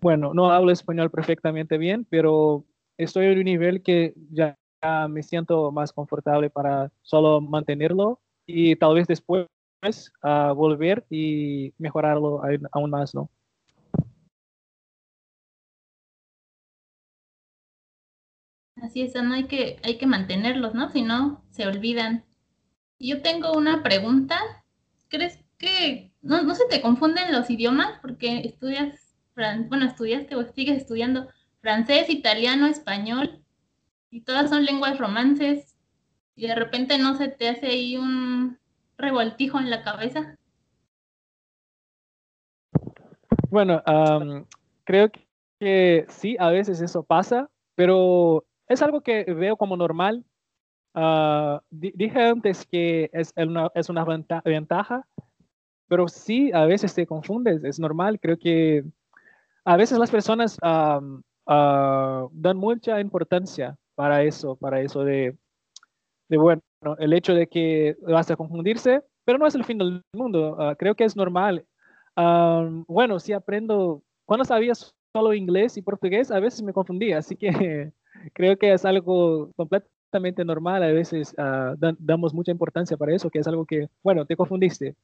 bueno, 0.00 0.34
no 0.34 0.50
hablo 0.50 0.72
español 0.72 1.10
perfectamente 1.10 1.78
bien, 1.78 2.06
pero 2.08 2.64
estoy 2.96 3.26
en 3.26 3.38
un 3.38 3.44
nivel 3.44 3.82
que 3.82 4.14
ya 4.30 4.56
me 5.08 5.22
siento 5.22 5.72
más 5.72 5.92
confortable 5.92 6.50
para 6.50 6.92
solo 7.02 7.40
mantenerlo 7.40 8.20
y 8.46 8.76
tal 8.76 8.94
vez 8.94 9.08
después 9.08 9.46
uh, 10.22 10.54
volver 10.54 11.04
y 11.10 11.72
mejorarlo 11.78 12.42
aún 12.72 12.90
más, 12.90 13.14
¿no? 13.14 13.28
Así 18.82 19.02
es, 19.02 19.14
no 19.14 19.34
hay 19.34 19.44
que, 19.44 19.78
hay 19.82 19.98
que 19.98 20.06
mantenerlos, 20.06 20.74
¿no? 20.74 20.90
Si 20.90 21.02
no, 21.02 21.44
se 21.50 21.66
olvidan. 21.66 22.24
Yo 22.98 23.22
tengo 23.22 23.52
una 23.52 23.82
pregunta. 23.82 24.38
¿Crees 25.08 25.38
que 25.58 26.12
no, 26.22 26.42
no 26.42 26.54
se 26.54 26.66
te 26.66 26.80
confunden 26.80 27.32
los 27.32 27.50
idiomas? 27.50 27.98
Porque 28.00 28.40
estudias, 28.40 29.16
bueno, 29.34 29.86
estudiaste 29.86 30.36
o 30.36 30.44
sigues 30.52 30.78
estudiando 30.78 31.28
francés, 31.60 32.08
italiano, 32.08 32.66
español, 32.66 33.42
y 34.10 34.22
todas 34.22 34.50
son 34.50 34.64
lenguas 34.64 34.98
romances, 34.98 35.76
y 36.34 36.46
de 36.46 36.54
repente 36.54 36.98
no 36.98 37.16
se 37.16 37.28
te 37.28 37.48
hace 37.48 37.66
ahí 37.66 37.96
un 37.96 38.58
revoltijo 38.96 39.58
en 39.58 39.70
la 39.70 39.82
cabeza. 39.82 40.36
Bueno, 43.50 43.82
creo 44.84 45.10
que 45.58 46.06
sí, 46.08 46.36
a 46.38 46.50
veces 46.50 46.80
eso 46.80 47.02
pasa, 47.02 47.50
pero 47.74 48.46
es 48.68 48.82
algo 48.82 49.00
que 49.00 49.24
veo 49.24 49.56
como 49.56 49.76
normal. 49.76 50.24
Uh, 50.94 51.58
dije 51.70 52.20
antes 52.20 52.66
que 52.66 53.10
es 53.12 53.32
una, 53.36 53.70
es 53.74 53.88
una 53.88 54.04
ventaja, 54.44 55.06
pero 55.86 56.08
sí, 56.08 56.50
a 56.52 56.64
veces 56.66 56.94
te 56.94 57.06
confundes, 57.06 57.64
es 57.64 57.78
normal. 57.78 58.18
Creo 58.20 58.38
que 58.38 58.84
a 59.64 59.76
veces 59.76 59.98
las 59.98 60.10
personas 60.10 60.58
uh, 60.62 62.28
dan 62.32 62.56
mucha 62.56 63.00
importancia 63.00 63.76
para 63.94 64.22
eso, 64.22 64.56
para 64.56 64.80
eso 64.80 65.02
de, 65.04 65.36
bueno, 66.28 66.62
el 66.98 67.12
hecho 67.12 67.34
de 67.34 67.46
que 67.46 67.96
vas 68.02 68.30
a 68.30 68.36
confundirse, 68.36 69.02
pero 69.24 69.38
no 69.38 69.46
es 69.46 69.54
el 69.54 69.64
fin 69.64 69.78
del 69.78 70.02
mundo. 70.12 70.56
Uh, 70.58 70.76
creo 70.76 70.94
que 70.94 71.04
es 71.04 71.16
normal. 71.16 71.64
bueno, 72.86 73.18
si 73.18 73.32
aprendo, 73.32 74.02
cuando 74.26 74.44
sabía 74.44 74.74
solo 74.74 75.32
inglés 75.32 75.76
y 75.76 75.82
portugués, 75.82 76.30
a 76.30 76.40
veces 76.40 76.62
me 76.62 76.72
confundía, 76.72 77.18
así 77.18 77.36
que 77.36 77.92
creo 78.32 78.56
que 78.56 78.72
es 78.72 78.84
algo 78.84 79.52
completamente 79.56 80.44
normal. 80.44 80.82
A 80.82 80.92
veces 80.92 81.34
uh, 81.38 81.76
damos 81.98 82.34
mucha 82.34 82.50
importancia 82.50 82.96
para 82.96 83.14
eso, 83.14 83.30
que 83.30 83.38
es 83.40 83.46
algo 83.46 83.66
que, 83.66 83.88
bueno, 84.02 84.26
te 84.26 84.36
confundiste. 84.36 84.96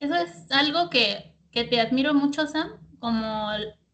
Eso 0.00 0.14
es 0.16 0.50
algo 0.50 0.90
que, 0.90 1.36
que 1.52 1.64
te 1.64 1.80
admiro 1.80 2.12
mucho, 2.12 2.46
Sam, 2.46 2.70
como 2.98 3.48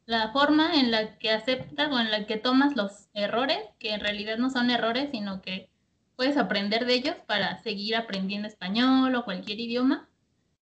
la 0.07 0.33
forma 0.33 0.75
en 0.75 0.91
la 0.91 1.19
que 1.19 1.31
aceptas 1.31 1.93
o 1.93 1.99
en 2.01 2.11
la 2.11 2.27
que 2.27 2.39
tomas 2.39 2.77
los 2.77 3.11
errores, 3.13 3.59
que 3.79 3.93
en 3.93 4.01
realidad 4.01 4.39
no 4.39 4.49
son 4.49 4.71
errores, 4.71 5.11
sino 5.13 5.43
que 5.43 5.69
puedes 6.17 6.39
aprender 6.39 6.87
de 6.87 6.95
ellos 6.95 7.15
para 7.27 7.63
seguir 7.63 7.95
aprendiendo 7.95 8.49
español 8.49 9.15
o 9.15 9.25
cualquier 9.25 9.61
idioma. 9.61 10.09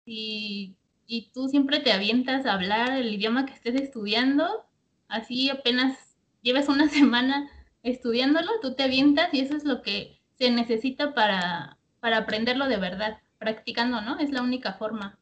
Y 0.04 0.76
y 1.08 1.32
tú 1.32 1.48
siempre 1.48 1.80
te 1.80 1.92
avientas 1.92 2.46
a 2.46 2.54
hablar 2.54 2.92
el 2.94 3.14
idioma 3.14 3.46
que 3.46 3.54
estés 3.54 3.76
estudiando, 3.76 4.66
así 5.08 5.50
apenas 5.50 6.18
lleves 6.42 6.70
una 6.70 6.90
semana 6.90 7.50
estudiándolo, 7.84 8.50
tú 8.62 8.76
te 8.76 8.84
avientas 8.84 9.34
y 9.34 9.42
eso 9.42 9.56
es 9.56 9.64
lo 9.64 9.82
que 9.82 10.20
se 10.38 10.50
necesita 10.52 11.14
para, 11.14 11.78
para 12.00 12.18
aprenderlo 12.18 12.68
de 12.68 12.78
verdad, 12.78 13.20
practicando, 13.38 14.02
¿no? 14.02 14.20
Es 14.20 14.32
la 14.32 14.42
única 14.42 14.74
forma 14.74 15.20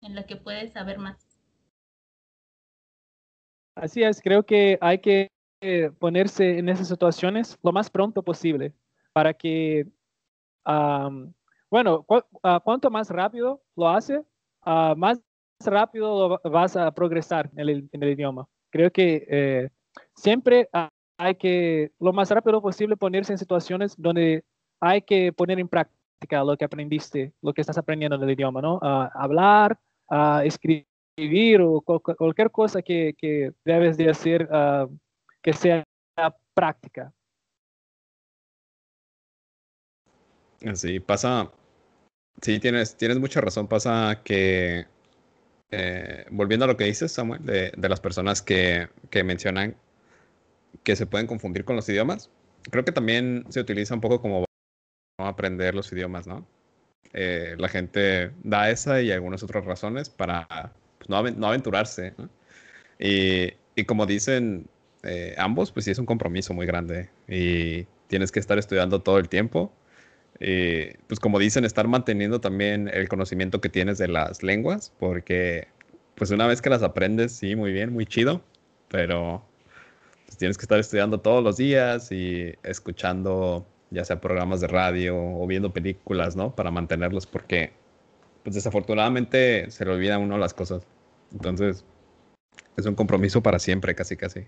en 0.00 0.14
la 0.14 0.24
que 0.24 0.36
puedes 0.36 0.72
saber 0.72 0.98
más. 0.98 1.26
Así 3.74 4.02
es, 4.02 4.20
creo 4.20 4.44
que 4.44 4.78
hay 4.80 4.98
que 4.98 5.28
eh, 5.60 5.90
ponerse 5.98 6.58
en 6.58 6.68
esas 6.68 6.88
situaciones 6.88 7.58
lo 7.62 7.72
más 7.72 7.90
pronto 7.90 8.22
posible 8.22 8.74
para 9.12 9.32
que, 9.32 9.86
bueno, 11.70 12.06
ah, 12.42 12.60
cuanto 12.62 12.90
más 12.90 13.08
rápido 13.10 13.62
lo 13.74 13.88
hace, 13.88 14.22
uh, 14.66 14.96
más 14.96 15.20
rápido 15.64 16.40
vas 16.44 16.76
a 16.76 16.90
progresar 16.92 17.50
en 17.56 17.88
el, 17.92 18.08
idioma. 18.10 18.46
Creo 18.70 18.90
que 18.90 19.26
eh, 19.28 19.70
siempre 20.14 20.68
hay 21.18 21.34
que, 21.36 21.92
lo 22.00 22.12
más 22.12 22.30
rápido 22.30 22.60
posible, 22.60 22.96
ponerse 22.96 23.32
en 23.32 23.38
situaciones 23.38 23.94
donde 23.96 24.44
hay 24.80 25.02
que 25.02 25.32
poner 25.32 25.58
en 25.60 25.68
práctica 25.68 26.42
lo 26.44 26.56
que 26.56 26.64
aprendiste, 26.64 27.32
lo 27.40 27.52
que 27.52 27.60
estás 27.60 27.78
aprendiendo 27.78 28.16
en 28.16 28.22
el 28.22 28.30
idioma, 28.30 28.60
¿no? 28.60 28.76
Uh, 28.76 29.08
hablar, 29.14 29.78
uh, 30.10 30.40
escribir 30.40 31.60
o 31.60 31.80
cualquier 31.80 32.50
cosa 32.50 32.82
que, 32.82 33.14
debes 33.64 33.96
de 33.96 34.10
hacer 34.10 34.48
que 35.40 35.52
sea 35.52 35.84
práctica. 36.54 37.12
Sí, 40.74 40.98
pasa, 40.98 41.50
Sí, 42.42 42.58
tienes, 42.60 42.96
tienes 42.96 43.18
mucha 43.18 43.40
razón. 43.40 43.68
Pasa 43.68 44.20
que, 44.24 44.86
eh, 45.70 46.26
volviendo 46.30 46.64
a 46.64 46.68
lo 46.68 46.76
que 46.76 46.84
dices, 46.84 47.12
Samuel, 47.12 47.44
de, 47.44 47.72
de 47.76 47.88
las 47.88 48.00
personas 48.00 48.42
que, 48.42 48.88
que, 49.10 49.24
mencionan 49.24 49.76
que 50.82 50.96
se 50.96 51.06
pueden 51.06 51.26
confundir 51.26 51.64
con 51.64 51.76
los 51.76 51.88
idiomas, 51.88 52.30
creo 52.70 52.84
que 52.84 52.92
también 52.92 53.44
se 53.48 53.60
utiliza 53.60 53.94
un 53.94 54.00
poco 54.00 54.20
como 54.20 54.44
aprender 55.18 55.74
los 55.74 55.92
idiomas, 55.92 56.26
¿no? 56.26 56.46
Eh, 57.12 57.54
la 57.58 57.68
gente 57.68 58.32
da 58.42 58.70
esa 58.70 59.00
y 59.00 59.12
algunas 59.12 59.42
otras 59.42 59.64
razones 59.64 60.10
para 60.10 60.72
pues, 60.98 61.08
no, 61.08 61.46
aventurarse. 61.46 62.12
¿no? 62.18 62.28
Y, 62.98 63.52
y, 63.76 63.84
como 63.84 64.04
dicen 64.04 64.66
eh, 65.04 65.34
ambos, 65.38 65.70
pues 65.70 65.84
sí 65.84 65.92
es 65.92 65.98
un 65.98 66.06
compromiso 66.06 66.54
muy 66.54 66.66
grande 66.66 67.10
y 67.28 67.84
tienes 68.08 68.32
que 68.32 68.40
estar 68.40 68.58
estudiando 68.58 69.00
todo 69.00 69.18
el 69.18 69.28
tiempo 69.28 69.72
eh, 70.40 70.96
pues 71.06 71.20
como 71.20 71.38
dicen, 71.38 71.64
estar 71.64 71.88
manteniendo 71.88 72.40
también 72.40 72.88
el 72.92 73.08
conocimiento 73.08 73.60
que 73.60 73.68
tienes 73.68 73.98
de 73.98 74.08
las 74.08 74.42
lenguas, 74.42 74.92
porque 74.98 75.68
pues 76.14 76.30
una 76.30 76.46
vez 76.46 76.62
que 76.62 76.70
las 76.70 76.82
aprendes, 76.82 77.32
sí, 77.32 77.56
muy 77.56 77.72
bien, 77.72 77.92
muy 77.92 78.06
chido, 78.06 78.42
pero 78.88 79.44
pues, 80.26 80.38
tienes 80.38 80.58
que 80.58 80.62
estar 80.62 80.78
estudiando 80.78 81.20
todos 81.20 81.42
los 81.42 81.56
días 81.56 82.10
y 82.12 82.54
escuchando 82.62 83.66
ya 83.90 84.04
sea 84.04 84.20
programas 84.20 84.60
de 84.60 84.66
radio 84.66 85.16
o 85.16 85.46
viendo 85.46 85.72
películas, 85.72 86.36
¿no? 86.36 86.54
Para 86.54 86.70
mantenerlos, 86.70 87.26
porque 87.26 87.72
pues 88.42 88.54
desafortunadamente 88.54 89.70
se 89.70 89.84
le 89.84 89.92
olvida 89.92 90.18
uno 90.18 90.36
las 90.36 90.52
cosas. 90.52 90.86
Entonces, 91.32 91.84
es 92.76 92.86
un 92.86 92.94
compromiso 92.94 93.42
para 93.42 93.58
siempre, 93.58 93.94
casi, 93.94 94.16
casi. 94.16 94.46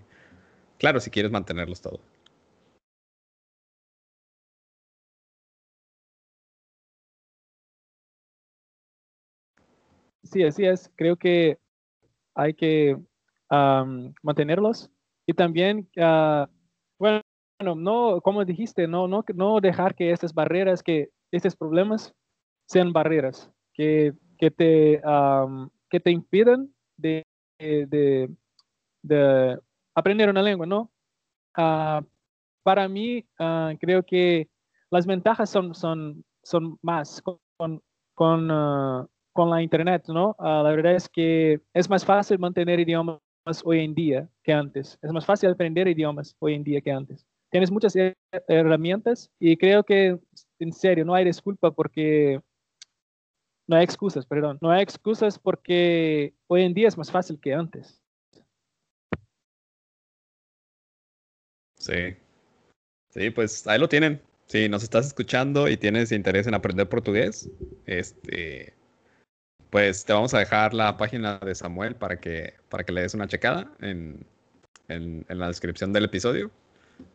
Claro, 0.77 0.99
si 0.99 1.09
quieres 1.09 1.31
mantenerlos 1.31 1.81
todos. 1.81 2.01
Sí, 10.31 10.43
así 10.43 10.65
es. 10.65 10.91
Creo 10.95 11.15
que 11.15 11.57
hay 12.35 12.53
que 12.53 12.97
mantenerlos 14.21 14.91
y 15.25 15.33
también, 15.33 15.89
uh, 15.97 16.45
bueno, 16.99 17.21
no, 17.75 18.21
como 18.21 18.45
dijiste, 18.45 18.87
no, 18.87 19.07
no, 19.07 19.23
no 19.35 19.59
dejar 19.59 19.95
que 19.95 20.11
estas 20.11 20.33
barreras, 20.33 20.83
que 20.83 21.09
estos 21.31 21.55
problemas 21.55 22.13
sean 22.65 22.93
barreras 22.93 23.49
que, 23.73 24.13
que 24.37 24.51
te, 24.51 25.01
que 25.89 25.99
te 25.99 26.11
impidan 26.11 26.73
de, 26.97 27.23
de, 27.59 28.29
de, 29.01 29.59
aprender 29.95 30.29
una 30.29 30.41
lengua, 30.41 30.65
¿no? 30.65 30.91
Uh, 31.57 32.05
para 32.63 32.87
mí, 32.87 33.25
uh, 33.39 33.75
creo 33.79 34.03
que 34.03 34.49
las 34.89 35.05
ventajas 35.05 35.49
son, 35.49 35.73
son, 35.73 36.23
son 36.43 36.77
más 36.81 37.21
con, 37.21 37.81
con, 38.13 38.49
con 39.37 39.51
la 39.51 39.61
Internet, 39.61 40.05
¿no? 40.07 40.35
la 40.39 40.63
verdad 40.63 40.95
es 40.95 41.07
que 41.07 41.61
es 41.71 41.87
más 41.87 42.03
fácil 42.03 42.39
mantener 42.39 42.79
idiomas 42.79 43.19
hoy 43.63 43.81
en 43.81 43.93
día 43.93 44.27
que 44.41 44.51
antes. 44.51 44.97
Es 44.99 45.11
más 45.11 45.27
fácil 45.27 45.51
aprender 45.51 45.87
idiomas 45.87 46.35
hoy 46.39 46.55
en 46.55 46.63
día 46.63 46.81
que 46.81 46.91
antes. 46.91 47.23
Tienes 47.51 47.69
muchas 47.69 47.93
herramientas 48.47 49.29
y 49.39 49.55
creo 49.55 49.83
que, 49.83 50.19
en 50.57 50.73
serio, 50.73 51.05
no 51.05 51.13
hay 51.13 51.23
disculpa 51.23 51.69
porque... 51.69 52.41
No 53.67 53.75
hay 53.75 53.83
excusas, 53.83 54.25
perdón. 54.25 54.57
No 54.59 54.71
hay 54.71 54.81
excusas 54.81 55.37
porque 55.37 56.33
hoy 56.47 56.63
en 56.63 56.73
día 56.73 56.87
es 56.87 56.97
más 56.97 57.11
fácil 57.11 57.39
que 57.39 57.53
antes. 57.53 58.01
Sí. 61.75 62.17
Sí, 63.09 63.29
pues 63.29 63.67
ahí 63.67 63.77
lo 63.77 63.87
tienen. 63.87 64.19
Si 64.47 64.67
nos 64.67 64.81
estás 64.81 65.05
escuchando 65.05 65.67
y 65.67 65.77
tienes 65.77 66.11
interés 66.11 66.47
en 66.47 66.55
aprender 66.55 66.89
portugués, 66.89 67.51
este, 67.85 68.76
pues 69.69 70.05
te 70.05 70.13
vamos 70.13 70.33
a 70.33 70.39
dejar 70.39 70.73
la 70.73 70.97
página 70.97 71.39
de 71.39 71.55
Samuel 71.55 71.95
para 71.95 72.19
que, 72.19 72.53
para 72.69 72.83
que 72.83 72.91
le 72.91 73.01
des 73.01 73.13
una 73.13 73.27
checada 73.27 73.71
en, 73.81 74.25
en, 74.87 75.25
la 75.27 75.47
descripción 75.47 75.93
del 75.93 76.05
episodio. 76.05 76.51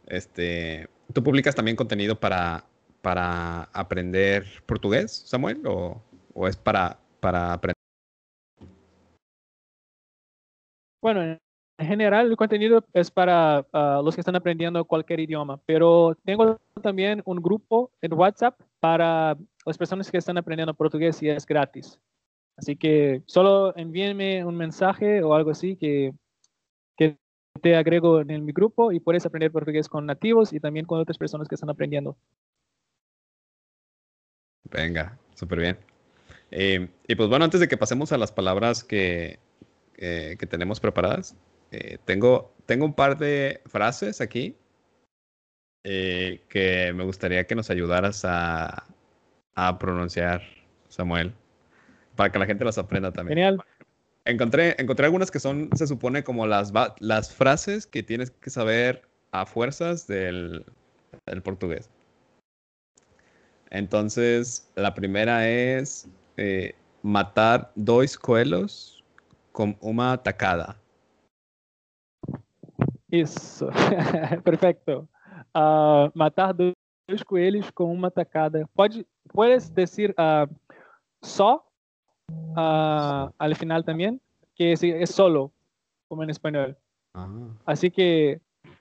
Este, 0.06 0.88
¿Tú 1.12 1.22
publicas 1.22 1.54
también 1.54 1.76
contenido 1.76 2.18
para, 2.18 2.64
para 3.00 3.64
aprender 3.72 4.46
portugués, 4.66 5.12
Samuel? 5.26 5.62
¿O, 5.66 6.02
o 6.34 6.48
es 6.48 6.56
para, 6.56 6.98
para 7.20 7.54
aprender? 7.54 7.76
Bueno, 11.00 11.38
en 11.78 11.88
general 11.88 12.30
el 12.30 12.36
contenido 12.36 12.84
es 12.92 13.10
para 13.10 13.66
ah, 13.72 14.00
los 14.04 14.14
que 14.14 14.20
están 14.20 14.36
aprendiendo 14.36 14.84
cualquier 14.84 15.20
idioma, 15.20 15.60
pero 15.66 16.16
tengo 16.24 16.60
también 16.80 17.22
un 17.24 17.42
grupo 17.42 17.90
en 18.00 18.12
WhatsApp 18.12 18.60
para 18.78 19.36
las 19.66 19.78
personas 19.78 20.10
que 20.10 20.18
están 20.18 20.38
aprendiendo 20.38 20.74
portugués 20.74 21.20
y 21.22 21.28
es 21.28 21.44
gratis. 21.44 21.98
Así 22.56 22.76
que 22.76 23.22
solo 23.26 23.76
envíenme 23.76 24.44
un 24.44 24.56
mensaje 24.56 25.22
o 25.22 25.34
algo 25.34 25.50
así 25.50 25.76
que, 25.76 26.14
te 27.60 27.76
agrego 27.76 28.22
en 28.22 28.46
mi 28.46 28.52
grupo 28.52 28.92
y 28.92 28.98
puedes 28.98 29.26
aprender 29.26 29.52
portugués 29.52 29.86
con 29.86 30.06
nativos 30.06 30.54
y 30.54 30.58
también 30.58 30.86
con 30.86 30.98
otras 30.98 31.18
personas 31.18 31.46
que 31.48 31.54
están 31.54 31.68
aprendiendo. 31.68 32.16
Venga, 34.70 35.18
súper 35.34 35.58
bien. 35.58 35.78
Eh, 36.50 36.88
y 37.06 37.14
pues 37.14 37.28
bueno, 37.28 37.44
antes 37.44 37.60
de 37.60 37.68
que 37.68 37.76
pasemos 37.76 38.10
a 38.10 38.16
las 38.16 38.32
palabras 38.32 38.82
que, 38.82 39.38
que 39.94 40.46
tenemos 40.48 40.80
preparadas, 40.80 41.36
eh, 41.72 41.98
tengo, 42.06 42.54
tengo 42.64 42.86
un 42.86 42.94
par 42.94 43.18
de 43.18 43.60
frases 43.66 44.22
aquí 44.22 44.56
eh, 45.84 46.42
que 46.48 46.92
me 46.94 47.04
gustaría 47.04 47.46
que 47.46 47.54
nos 47.54 47.70
ayudaras 47.70 48.24
a, 48.24 48.86
a 49.54 49.78
pronunciar, 49.78 50.42
Samuel 50.88 51.34
para 52.16 52.30
que 52.30 52.38
la 52.38 52.46
gente 52.46 52.64
las 52.64 52.78
aprenda 52.78 53.12
también. 53.12 53.36
Genial. 53.36 53.60
Encontré, 54.24 54.76
encontré 54.78 55.06
algunas 55.06 55.30
que 55.30 55.40
son, 55.40 55.68
se 55.74 55.86
supone, 55.86 56.22
como 56.22 56.46
las, 56.46 56.72
las 57.00 57.34
frases 57.34 57.86
que 57.86 58.02
tienes 58.02 58.30
que 58.30 58.50
saber 58.50 59.02
a 59.32 59.46
fuerzas 59.46 60.06
del, 60.06 60.64
del 61.26 61.42
portugués. 61.42 61.90
Entonces, 63.70 64.70
la 64.76 64.94
primera 64.94 65.48
es 65.48 66.08
eh, 66.36 66.74
matar 67.02 67.72
dos 67.74 68.16
coelhos 68.16 69.02
con 69.50 69.76
una 69.80 70.22
tacada. 70.22 70.76
Isso, 73.10 73.68
perfecto. 74.44 75.08
Uh, 75.54 76.10
matar 76.14 76.54
dois 76.54 77.22
coelhos 77.22 77.70
com 77.70 77.92
uma 77.92 78.10
tacada. 78.10 78.66
Pode, 78.74 79.06
puedes 79.28 79.68
decir 79.68 80.14
uh, 80.18 80.48
só 81.22 81.62
uh, 82.56 83.30
al 83.38 83.56
final 83.56 83.84
también, 83.84 84.20
que 84.54 84.72
es, 84.72 84.82
es, 84.82 85.10
solo, 85.10 85.52
como 86.08 86.22
en 86.22 86.30
español. 86.30 86.76
Ah. 87.14 87.48
Así 87.64 87.90
que 87.90 88.40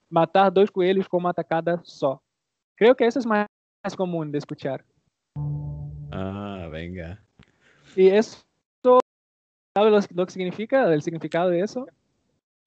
matar 0.10 0.54
dos 0.54 0.72
coelhos 0.72 1.08
con 1.08 1.24
una 1.24 1.34
tacada 1.34 1.82
só. 1.84 2.22
Creo 2.76 2.96
que 2.96 3.06
eso 3.06 3.20
es 3.20 3.26
más, 3.26 3.48
más 3.84 3.96
común 3.96 4.32
de 4.32 4.38
escuchar. 4.38 4.84
Ah, 6.12 6.68
venga. 6.72 7.24
¿Y 7.96 8.08
eso, 8.08 8.40
sabe 9.76 9.92
lo, 9.92 10.00
lo, 10.14 10.26
que 10.26 10.32
significa, 10.32 10.92
el 10.94 11.02
significado 11.02 11.50
de 11.50 11.62
eso? 11.62 11.88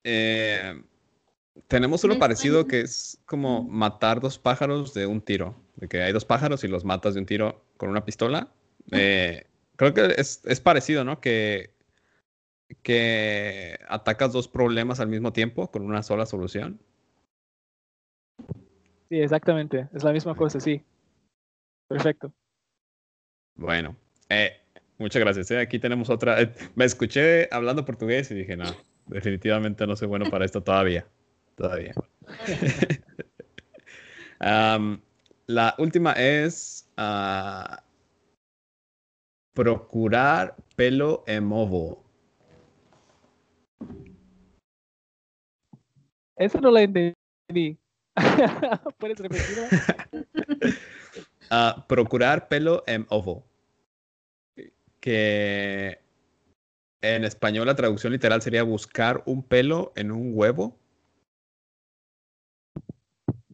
Eh, 0.05 0.83
tenemos 1.69 2.05
uno 2.05 2.19
parecido 2.19 2.67
que 2.67 2.81
es 2.81 3.21
como 3.27 3.63
matar 3.63 4.21
dos 4.21 4.39
pájaros 4.39 4.95
de 4.95 5.07
un 5.07 5.21
tiro. 5.21 5.55
De 5.77 5.89
que 5.89 6.03
hay 6.03 6.13
dos 6.13 6.25
pájaros 6.25 6.63
y 6.65 6.69
los 6.69 6.85
matas 6.85 7.15
de 7.15 7.21
un 7.21 7.27
tiro 7.27 7.65
con 7.77 7.91
una 7.91 8.05
pistola. 8.05 8.49
Eh, 8.91 9.47
creo 9.77 9.95
que 9.95 10.15
es, 10.17 10.43
es, 10.45 10.61
parecido, 10.61 11.05
¿no? 11.05 11.21
Que, 11.21 11.75
que 12.83 13.79
atacas 13.89 14.33
dos 14.33 14.49
problemas 14.49 15.01
al 15.01 15.09
mismo 15.09 15.33
tiempo 15.33 15.71
con 15.71 15.83
una 15.83 16.03
sola 16.03 16.27
solución. 16.27 16.81
Sí, 19.09 19.21
exactamente. 19.21 19.89
Es 19.95 20.03
la 20.03 20.13
misma 20.13 20.35
cosa, 20.35 20.61
sí. 20.61 20.83
Perfecto. 21.89 22.33
Bueno, 23.57 23.97
eh, 24.29 24.61
muchas 24.99 25.21
gracias. 25.21 25.51
¿eh? 25.51 25.61
Aquí 25.61 25.79
tenemos 25.79 26.11
otra. 26.11 26.41
Eh, 26.41 26.53
me 26.75 26.85
escuché 26.85 27.49
hablando 27.53 27.85
portugués 27.85 28.31
y 28.31 28.35
dije, 28.35 28.57
no, 28.57 28.65
definitivamente 29.07 29.87
no 29.87 29.97
soy 29.97 30.09
bueno 30.09 30.31
para 30.31 30.45
esto 30.45 30.63
todavía. 30.63 31.07
Todavía. 31.57 31.95
um, 34.41 34.99
la 35.47 35.75
última 35.79 36.13
es 36.15 36.91
uh, 36.99 37.77
Procurar 39.55 40.57
pelo 40.77 41.25
en 41.27 41.45
movo. 41.45 42.05
Eso 46.37 46.61
no 46.61 46.71
lo 46.71 46.79
entendí. 46.79 47.79
¿Puedes 48.99 49.19
repetirlo? 49.19 49.65
uh, 51.51 51.81
procurar 51.89 52.49
pelo 52.49 52.83
en 52.87 53.07
ovo. 53.09 53.45
Que 55.01 56.01
en 57.03 57.25
español 57.25 57.67
la 57.67 57.77
traducción 57.77 58.13
literal 58.13 58.43
sería 58.43 58.63
buscar 58.63 59.23
un 59.27 59.43
pelo 59.43 59.93
en 59.95 60.11
un 60.11 60.33
huevo. 60.35 60.79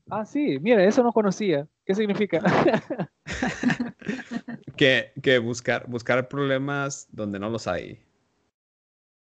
Ah, 0.08 0.24
sí, 0.24 0.58
mira, 0.60 0.84
eso 0.84 1.02
no 1.02 1.12
conocía. 1.12 1.68
¿Qué 1.84 1.94
significa? 1.94 2.42
que, 4.80 5.12
que 5.22 5.38
buscar, 5.38 5.86
buscar 5.88 6.26
problemas 6.26 7.06
donde 7.12 7.38
no 7.38 7.50
los 7.50 7.68
hay. 7.68 8.00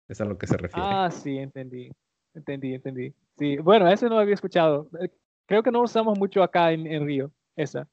Es 0.09 0.19
a 0.19 0.25
lo 0.25 0.37
que 0.37 0.47
se 0.47 0.57
refiere. 0.57 0.85
Ah, 0.85 1.09
sí, 1.09 1.37
entendí. 1.37 1.89
Entendí, 2.33 2.73
entendí. 2.73 3.13
Sí, 3.37 3.55
bueno, 3.59 3.87
eso 3.87 4.09
no 4.09 4.19
había 4.19 4.33
escuchado. 4.33 4.89
Eh, 4.99 5.07
creo 5.45 5.63
que 5.63 5.71
no 5.71 5.81
usamos 5.81 6.19
mucho 6.19 6.43
acá 6.43 6.73
en, 6.73 6.85
en 6.85 7.05
Río, 7.05 7.31
esa. 7.55 7.87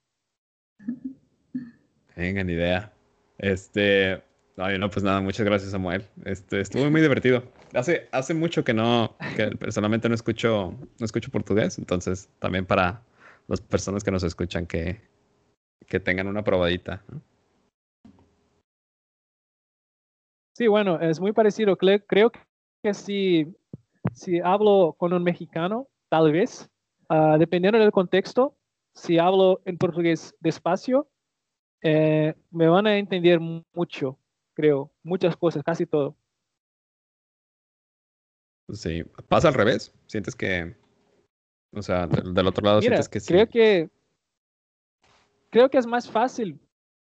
Tengan 2.16 2.50
idea. 2.50 2.92
Este, 3.38 4.20
no, 4.56 4.68
no, 4.76 4.90
pues 4.90 5.04
nada, 5.04 5.20
muchas 5.20 5.46
gracias 5.46 5.70
Samuel. 5.70 6.04
Este, 6.24 6.62
estuvo 6.62 6.90
muy 6.90 7.00
divertido. 7.00 7.44
Hace, 7.74 8.08
hace 8.10 8.34
mucho 8.34 8.64
que 8.64 8.74
no, 8.74 9.16
que 9.36 9.46
personalmente 9.56 10.08
no 10.08 10.16
escucho, 10.16 10.76
no 10.98 11.04
escucho 11.04 11.30
portugués, 11.30 11.78
entonces 11.78 12.28
también 12.40 12.66
para 12.66 13.02
las 13.46 13.60
personas 13.60 14.02
que 14.02 14.10
nos 14.10 14.24
escuchan 14.24 14.66
que, 14.66 15.00
que 15.86 16.00
tengan 16.00 16.26
una 16.26 16.42
probadita. 16.42 17.04
Sí, 20.54 20.66
bueno, 20.66 21.00
es 21.00 21.20
muy 21.20 21.32
parecido. 21.32 21.76
Creo 21.76 22.30
que 22.82 22.94
si 22.94 23.54
si 24.14 24.40
hablo 24.40 24.94
con 24.98 25.12
un 25.12 25.22
mexicano, 25.22 25.88
tal 26.08 26.32
vez, 26.32 26.68
ah, 27.08 27.36
dependiendo 27.38 27.78
del 27.78 27.92
contexto, 27.92 28.56
si 28.94 29.18
hablo 29.18 29.60
en 29.64 29.78
portugués 29.78 30.34
despacio, 30.40 31.08
eh, 31.82 32.34
me 32.50 32.68
van 32.68 32.86
a 32.86 32.98
entender 32.98 33.40
mucho, 33.40 34.18
creo, 34.54 34.90
muchas 35.02 35.36
cosas, 35.36 35.62
casi 35.62 35.86
todo. 35.86 36.16
Sí, 38.72 39.02
pasa 39.28 39.48
al 39.48 39.54
revés. 39.54 39.94
Sientes 40.06 40.34
que, 40.34 40.76
o 41.72 41.82
sea, 41.82 42.06
del, 42.06 42.46
otro 42.46 42.64
lado 42.64 42.80
sientes 42.80 43.08
que 43.08 43.20
sí. 43.20 43.32
Creo 43.32 43.48
que, 43.48 43.90
creo 45.50 45.68
que 45.68 45.78
es 45.78 45.86
más 45.86 46.10
fácil 46.10 46.60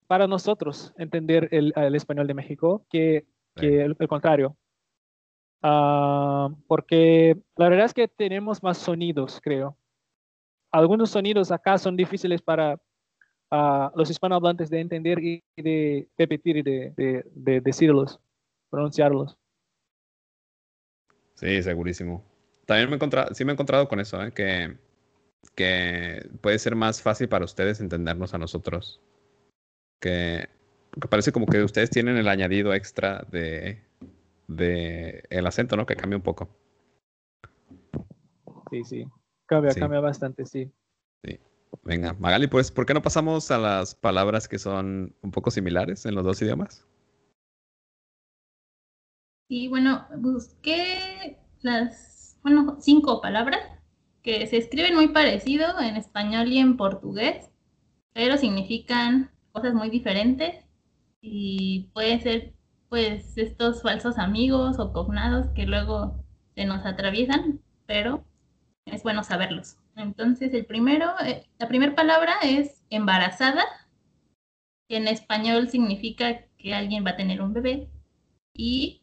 para 0.08 0.28
nosotros 0.28 0.94
entender 0.98 1.50
el, 1.52 1.74
español 1.96 2.28
de 2.28 2.34
México 2.34 2.86
que, 2.90 3.26
el, 3.56 3.96
contrario. 4.08 4.56
Ah, 5.62 6.50
porque 6.68 7.38
la 7.56 7.70
verdad 7.70 7.86
es 7.86 7.94
que 7.94 8.08
tenemos 8.08 8.62
más 8.62 8.78
sonidos, 8.78 9.40
creo. 9.42 9.78
Algunos 10.72 11.10
sonidos 11.10 11.52
acá 11.52 11.78
son 11.78 11.96
difíciles 11.96 12.42
para 12.42 12.76
uh, 13.52 13.90
los 13.96 14.10
hispanohablantes 14.10 14.70
de 14.70 14.82
entender 14.82 15.20
y 15.20 15.44
de 15.56 16.10
repetir 16.18 16.58
y 16.58 16.62
de, 16.62 17.24
de 17.34 17.62
decirlos, 17.62 18.20
pronunciarlos. 18.70 19.38
Sí, 21.36 21.62
segurísimo. 21.62 22.24
También 22.66 22.90
me 22.90 22.96
he 22.96 22.98
encontrado, 22.98 23.34
sí 23.34 23.46
me 23.46 23.52
he 23.52 23.54
encontrado 23.54 23.88
con 23.88 24.00
eso, 24.00 24.22
¿eh? 24.24 24.32
que, 24.32 24.78
que 25.56 26.28
puede 26.42 26.58
ser 26.60 26.76
más 26.76 27.02
fácil 27.02 27.30
para 27.30 27.46
ustedes 27.46 27.80
entendernos 27.80 28.34
a 28.34 28.38
nosotros. 28.38 29.02
Que, 30.00 30.50
parece 31.10 31.32
como 31.32 31.46
que 31.46 31.64
ustedes 31.64 31.90
tienen 31.90 32.18
el 32.18 32.28
añadido 32.28 32.74
extra 32.74 33.26
de, 33.32 33.84
de 34.48 35.24
el 35.30 35.48
acento, 35.48 35.76
¿no? 35.76 35.86
Que 35.86 35.96
cambia 35.96 36.18
un 36.18 36.24
poco. 36.24 36.50
Sí, 38.72 38.84
sí. 38.84 39.06
Cambia, 39.46 39.74
cambia 39.74 40.00
bastante, 40.00 40.46
sí. 40.46 40.72
Sí. 41.24 41.40
Venga, 41.84 42.14
Magali, 42.14 42.48
pues, 42.48 42.72
¿por 42.72 42.86
qué 42.86 42.94
no 42.94 43.02
pasamos 43.02 43.52
a 43.52 43.58
las 43.58 43.96
palabras 43.96 44.48
que 44.48 44.58
son 44.58 45.16
un 45.22 45.32
poco 45.32 45.52
similares 45.52 46.06
en 46.06 46.16
los 46.16 46.24
dos 46.24 46.42
idiomas? 46.42 46.88
Y 49.48 49.68
bueno, 49.68 50.08
busqué 50.18 51.38
las, 51.62 52.40
bueno, 52.42 52.78
cinco 52.80 53.22
palabras 53.22 53.60
que 54.24 54.48
se 54.48 54.58
escriben 54.58 54.96
muy 54.96 55.10
parecido 55.10 55.80
en 55.80 55.98
español 55.98 56.48
y 56.48 56.58
en 56.58 56.78
portugués, 56.78 57.52
pero 58.14 58.38
significan 58.38 59.32
cosas 59.52 59.76
muy 59.76 59.92
diferentes 59.92 60.65
y 61.28 61.90
puede 61.94 62.20
ser 62.20 62.54
pues 62.88 63.36
estos 63.38 63.82
falsos 63.82 64.20
amigos 64.20 64.78
o 64.78 64.94
cognados 64.94 65.48
que 65.56 65.66
luego 65.66 66.24
se 66.54 66.66
nos 66.66 66.86
atraviesan, 66.86 67.62
pero 67.88 68.24
es 68.86 69.02
bueno 69.02 69.24
saberlos. 69.24 69.78
Entonces, 69.96 70.54
el 70.54 70.66
primero, 70.66 71.12
eh, 71.26 71.48
la 71.58 71.68
primera 71.68 71.96
palabra 71.96 72.36
es 72.44 72.84
embarazada, 72.92 73.64
que 74.88 74.98
en 74.98 75.08
español 75.08 75.68
significa 75.70 76.46
que 76.60 76.76
alguien 76.76 77.04
va 77.04 77.12
a 77.12 77.18
tener 77.18 77.42
un 77.42 77.54
bebé, 77.54 77.90
y 78.54 79.02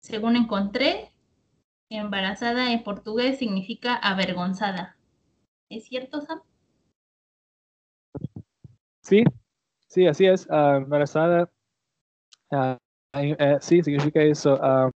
según 0.00 0.34
encontré, 0.34 1.12
embarazada 1.88 2.72
en 2.72 2.82
portugués 2.82 3.38
significa 3.38 3.94
avergonzada. 3.94 4.96
¿Es 5.68 5.84
cierto, 5.84 6.20
Sam? 6.20 6.40
Sí, 9.02 9.22
sí, 9.86 10.06
así 10.08 10.26
es. 10.26 10.48
Ah, 10.50 10.78
embarazada, 10.78 11.48
uh, 12.50 12.76
sí, 13.60 13.82
significa 13.82 14.20
eso. 14.22 14.58
Ah, 14.62 14.90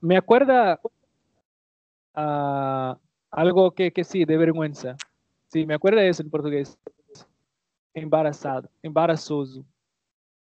me 0.00 0.16
acuerda 0.16 0.80
algo 3.30 3.70
que, 3.72 3.92
que 3.92 4.04
sí, 4.04 4.24
de 4.24 4.36
vergüenza. 4.36 4.96
Sí, 5.48 5.66
me 5.66 5.74
acuerda 5.74 6.02
eso 6.04 6.22
en 6.22 6.30
portugués. 6.30 6.78
Embarazado, 7.94 8.70
embarazoso. 8.82 9.64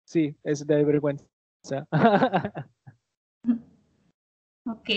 Sí, 0.04 0.36
es 0.42 0.66
de 0.66 0.84
vergüenza. 0.84 1.26
Ok. 4.66 4.90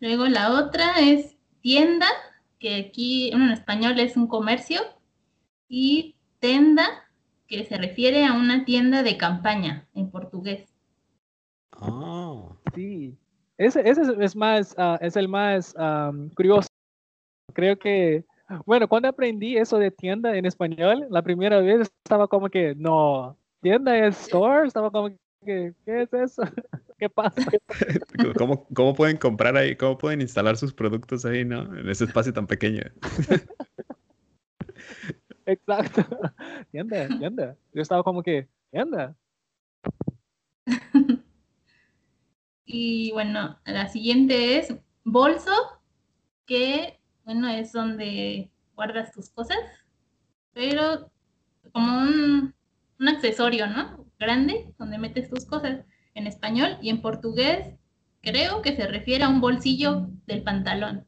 Luego 0.00 0.26
la 0.26 0.52
otra 0.52 1.00
es 1.00 1.36
tienda, 1.60 2.06
que 2.58 2.76
aquí 2.76 3.30
en 3.32 3.50
español 3.50 3.98
es 3.98 4.16
un 4.16 4.26
comercio. 4.26 4.80
Y 5.68 6.16
tenda, 6.38 7.03
que 7.56 7.64
se 7.64 7.76
refiere 7.76 8.24
a 8.24 8.32
una 8.32 8.64
tienda 8.64 9.02
de 9.02 9.16
campaña 9.16 9.86
en 9.94 10.10
portugués. 10.10 10.74
Ah, 11.72 12.48
sí. 12.74 13.16
Ese, 13.56 13.82
es, 13.88 14.34
más, 14.34 14.74
ah, 14.78 14.98
es 15.00 15.16
el 15.16 15.28
más 15.28 15.74
curioso. 16.34 16.68
Creo 17.52 17.78
que, 17.78 18.24
bueno, 18.66 18.88
cuando 18.88 19.08
aprendí 19.08 19.56
eso 19.56 19.78
de 19.78 19.90
tienda 19.90 20.36
en 20.36 20.46
español, 20.46 21.06
la 21.10 21.22
primera 21.22 21.60
vez 21.60 21.88
estaba 22.04 22.26
como 22.26 22.48
que, 22.48 22.74
no, 22.74 23.36
tienda 23.60 23.96
es 23.96 24.20
store, 24.22 24.66
estaba 24.66 24.90
como 24.90 25.10
que, 25.44 25.72
¿qué 25.84 26.02
es 26.02 26.12
eso? 26.12 26.42
¿Qué 26.98 27.08
pasa? 27.08 27.42
¿Cómo, 28.38 28.66
¿Cómo, 28.74 28.94
pueden 28.94 29.16
comprar 29.16 29.56
ahí? 29.56 29.76
¿Cómo 29.76 29.98
pueden 29.98 30.20
instalar 30.20 30.56
sus 30.56 30.72
productos 30.72 31.24
ahí, 31.24 31.44
no? 31.44 31.62
En 31.76 31.88
ese 31.88 32.04
espacio 32.04 32.32
tan 32.32 32.46
pequeño. 32.46 32.82
Exacto. 35.46 36.02
Tienda, 36.70 37.08
tienda. 37.18 37.56
Yo 37.72 37.82
estaba 37.82 38.02
como 38.02 38.22
que, 38.22 38.48
tienda. 38.70 39.16
Y 42.66 43.12
bueno, 43.12 43.60
la 43.66 43.88
siguiente 43.88 44.58
es 44.58 44.74
bolso, 45.04 45.52
que 46.46 46.98
bueno, 47.24 47.46
es 47.46 47.72
donde 47.72 48.50
guardas 48.74 49.12
tus 49.12 49.30
cosas, 49.30 49.58
pero 50.52 51.10
como 51.72 51.98
un, 51.98 52.54
un 52.98 53.08
accesorio, 53.08 53.66
¿no? 53.66 54.06
Grande, 54.18 54.74
donde 54.78 54.98
metes 54.98 55.28
tus 55.28 55.44
cosas 55.44 55.84
en 56.14 56.26
español 56.26 56.78
y 56.80 56.88
en 56.88 57.02
portugués 57.02 57.74
creo 58.22 58.62
que 58.62 58.74
se 58.74 58.86
refiere 58.86 59.24
a 59.24 59.28
un 59.28 59.40
bolsillo 59.40 60.08
del 60.26 60.42
pantalón. 60.42 61.06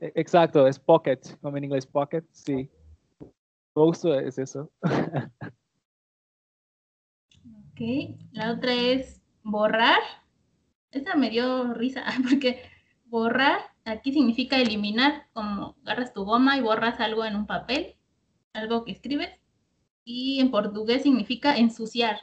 E, 0.00 0.12
exacto, 0.14 0.66
es 0.66 0.78
pocket, 0.78 1.20
como 1.40 1.56
en 1.56 1.64
inglés 1.64 1.86
pocket, 1.86 2.24
sí. 2.32 2.68
Bolso 3.74 4.18
es 4.18 4.38
eso. 4.38 4.70
ok, 7.62 7.80
la 8.32 8.52
otra 8.52 8.72
es 8.72 9.22
borrar. 9.42 10.00
Esa 10.90 11.14
me 11.14 11.30
dio 11.30 11.72
risa 11.74 12.04
porque 12.28 12.62
borrar 13.04 13.60
aquí 13.84 14.12
significa 14.12 14.56
eliminar, 14.56 15.26
como 15.32 15.76
agarras 15.84 16.12
tu 16.12 16.24
goma 16.24 16.56
y 16.56 16.62
borras 16.62 17.00
algo 17.00 17.24
en 17.24 17.36
un 17.36 17.46
papel, 17.46 17.96
algo 18.52 18.84
que 18.84 18.92
escribes. 18.92 19.30
Y 20.04 20.40
en 20.40 20.50
portugués 20.50 21.02
significa 21.02 21.56
ensuciar. 21.56 22.20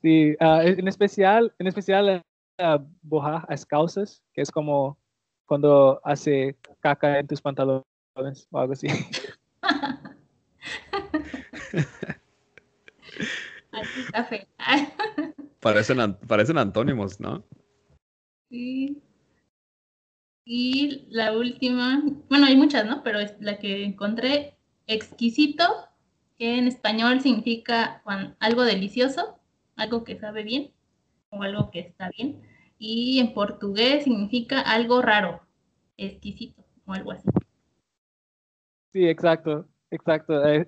Sí, 0.00 0.34
uh, 0.40 0.60
en 0.62 0.88
especial, 0.88 1.52
en 1.58 1.66
especial 1.66 2.24
uh, 2.58 2.78
bojar 3.02 3.46
las 3.48 3.64
calzas, 3.64 4.22
que 4.32 4.42
es 4.42 4.50
como 4.50 4.98
cuando 5.46 6.00
hace 6.04 6.56
caca 6.80 7.18
en 7.18 7.26
tus 7.26 7.40
pantalones 7.40 7.84
o 8.50 8.58
algo 8.58 8.72
así. 8.72 8.88
café. 14.12 14.46
parecen, 15.60 16.14
parecen 16.26 16.58
antónimos, 16.58 17.20
¿no? 17.20 17.44
Sí. 18.50 19.02
Y 20.44 21.06
la 21.10 21.36
última, 21.36 22.02
bueno, 22.28 22.46
hay 22.46 22.56
muchas, 22.56 22.86
¿no? 22.86 23.02
Pero 23.02 23.18
es 23.20 23.34
la 23.40 23.58
que 23.58 23.84
encontré, 23.84 24.56
exquisito, 24.86 25.64
que 26.38 26.58
en 26.58 26.68
español 26.68 27.20
significa 27.20 28.02
algo 28.40 28.62
delicioso 28.64 29.38
algo 29.78 30.04
que 30.04 30.18
sabe 30.18 30.42
bien 30.42 30.72
o 31.30 31.42
algo 31.42 31.70
que 31.70 31.80
está 31.80 32.10
bien. 32.16 32.42
Y 32.78 33.18
en 33.18 33.34
portugués 33.34 34.04
significa 34.04 34.60
algo 34.60 35.02
raro, 35.02 35.40
exquisito 35.96 36.64
o 36.86 36.92
algo 36.92 37.12
así. 37.12 37.28
Sí, 38.92 39.06
exacto, 39.06 39.68
exacto. 39.90 40.46
Eh, 40.46 40.66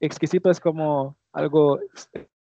exquisito 0.00 0.50
es 0.50 0.60
como 0.60 1.16
algo 1.32 1.80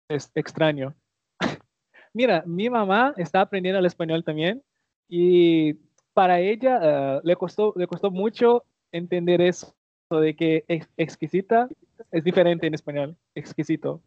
extraño. 0.08 0.94
Mira, 2.12 2.44
mi 2.46 2.70
mamá 2.70 3.12
está 3.16 3.40
aprendiendo 3.40 3.80
el 3.80 3.86
español 3.86 4.22
también 4.24 4.62
y 5.08 5.74
para 6.12 6.40
ella 6.40 6.80
eh, 6.82 7.20
le, 7.24 7.36
costó, 7.36 7.74
le 7.76 7.86
costó 7.86 8.10
mucho 8.10 8.64
entender 8.92 9.40
eso 9.40 9.74
de 10.10 10.36
que 10.36 10.64
exquisita 10.96 11.68
es 12.12 12.24
diferente 12.24 12.66
en 12.66 12.74
español, 12.74 13.16
exquisito. 13.34 14.00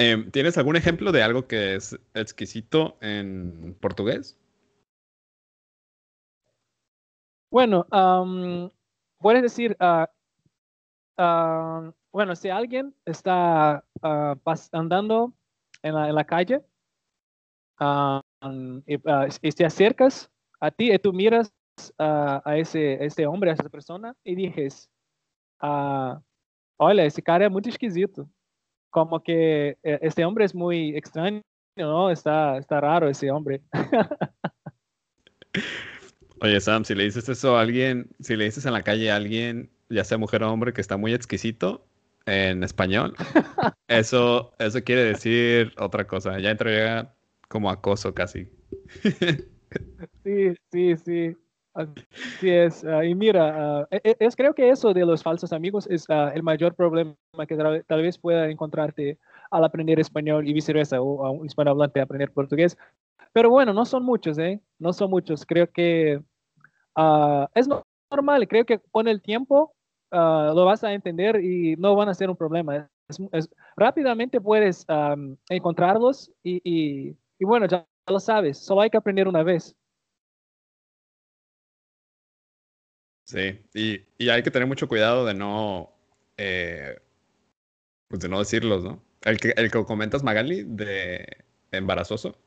Em, 0.00 0.30
¿Tienes 0.30 0.56
algún 0.56 0.76
ejemplo 0.76 1.10
de 1.10 1.24
algo 1.24 1.48
que 1.48 1.74
es 1.74 1.98
exquisito 2.14 2.96
en 3.00 3.76
portugués? 3.80 4.38
Bueno, 7.50 7.84
puedes 9.18 9.42
decir, 9.42 9.76
uh, 9.80 10.06
bueno, 12.12 12.36
si 12.36 12.48
alguien 12.48 12.94
está 13.04 13.84
pas- 14.00 14.68
andando 14.72 15.34
en 15.82 15.94
la, 16.14 16.24
calle 16.24 16.62
y, 17.80 17.84
ah, 17.84 18.22
y 19.42 19.50
te 19.50 19.64
acercas 19.64 20.30
a 20.60 20.70
ti 20.70 20.92
y 20.92 20.98
tú 21.00 21.12
miras 21.12 21.52
a 21.98 22.56
ese, 22.56 23.04
ese 23.04 23.26
hombre, 23.26 23.50
a 23.50 23.54
esa 23.54 23.68
persona 23.68 24.14
y 24.22 24.36
dices, 24.36 24.88
olha, 25.60 27.04
esse 27.04 27.20
cara 27.20 27.46
é 27.46 27.48
muito 27.48 27.68
esquisito. 27.68 28.30
Como 28.90 29.22
que 29.22 29.76
eh, 29.82 29.98
este 30.02 30.24
hombre 30.24 30.44
es 30.44 30.54
muy 30.54 30.96
extraño, 30.96 31.42
¿no? 31.76 32.10
Está, 32.10 32.58
está 32.58 32.80
raro 32.80 33.08
ese 33.08 33.30
hombre. 33.30 33.62
Oye, 36.40 36.60
Sam, 36.60 36.84
si 36.84 36.94
le 36.94 37.04
dices 37.04 37.28
eso 37.28 37.56
a 37.56 37.62
alguien, 37.62 38.10
si 38.20 38.36
le 38.36 38.44
dices 38.44 38.64
en 38.64 38.72
la 38.72 38.82
calle 38.82 39.10
a 39.10 39.16
alguien, 39.16 39.70
ya 39.88 40.04
sea 40.04 40.18
mujer 40.18 40.42
o 40.44 40.52
hombre, 40.52 40.72
que 40.72 40.80
está 40.80 40.96
muy 40.96 41.12
exquisito 41.12 41.84
en 42.26 42.62
español, 42.62 43.14
eso, 43.88 44.52
eso 44.58 44.84
quiere 44.84 45.04
decir 45.04 45.74
otra 45.78 46.06
cosa. 46.06 46.38
Ya 46.38 46.50
entraría 46.50 47.12
como 47.48 47.70
acoso 47.70 48.14
casi. 48.14 48.48
Sí, 50.24 50.54
sí, 50.72 50.96
sí. 50.96 51.36
Así 51.78 52.50
es. 52.50 52.84
ah, 52.84 53.04
y 53.04 53.14
mira, 53.14 53.86
e- 53.92 54.16
es, 54.18 54.34
creo 54.34 54.52
que 54.52 54.68
eso 54.68 54.92
de 54.92 55.06
los 55.06 55.22
falsos 55.22 55.52
amigos 55.52 55.86
es 55.88 56.06
ah, 56.10 56.32
el 56.34 56.42
mayor 56.42 56.74
problema 56.74 57.14
que 57.46 57.56
tal, 57.56 57.84
tal 57.86 58.02
vez 58.02 58.18
pueda 58.18 58.50
encontrarte 58.50 59.16
al 59.52 59.62
aprender 59.64 60.00
español 60.00 60.48
y 60.48 60.52
viceversa, 60.52 61.00
o 61.00 61.24
a 61.24 61.30
un 61.30 61.46
hispanohablante 61.46 62.00
aprender 62.00 62.32
portugués. 62.32 62.76
Pero 63.32 63.48
bueno, 63.50 63.72
no 63.72 63.84
son 63.84 64.02
muchos, 64.04 64.38
¿eh? 64.38 64.60
No 64.80 64.92
son 64.92 65.10
muchos. 65.10 65.46
Creo 65.46 65.70
que 65.70 66.20
es 67.54 67.68
no- 67.68 67.82
normal. 68.10 68.48
Creo 68.48 68.64
que 68.64 68.80
con 68.90 69.06
el 69.08 69.22
tiempo 69.22 69.72
lo 70.10 70.64
vas 70.64 70.82
a 70.82 70.92
entender 70.92 71.44
y 71.44 71.76
no 71.76 71.94
van 71.94 72.08
a 72.08 72.14
ser 72.14 72.28
un 72.30 72.36
problema. 72.36 72.88
Es- 73.08 73.20
es- 73.32 73.50
rápidamente 73.76 74.40
puedes 74.40 74.84
am, 74.88 75.36
encontrarlos 75.48 76.30
y, 76.42 76.60
y- 76.64 77.16
y 77.38 77.44
bueno, 77.44 77.66
ya 77.66 77.86
lo 78.08 78.18
sabes. 78.18 78.58
Solo 78.58 78.80
hay 78.80 78.90
que 78.90 78.96
aprender 78.96 79.28
una 79.28 79.42
vez. 79.44 79.76
Sí, 83.28 83.60
y, 83.74 84.00
y 84.16 84.30
hay 84.30 84.42
que 84.42 84.50
tener 84.50 84.66
mucho 84.66 84.88
cuidado 84.88 85.26
de 85.26 85.34
no, 85.34 85.92
eh, 86.38 86.98
pues 88.08 88.20
de 88.20 88.28
no 88.28 88.38
decirlos, 88.38 88.84
¿no? 88.84 89.02
El 89.22 89.38
que, 89.38 89.52
el 89.56 89.70
que 89.70 89.84
comentas, 89.84 90.22
Magali, 90.22 90.64
de 90.64 91.26
embarazoso 91.70 92.38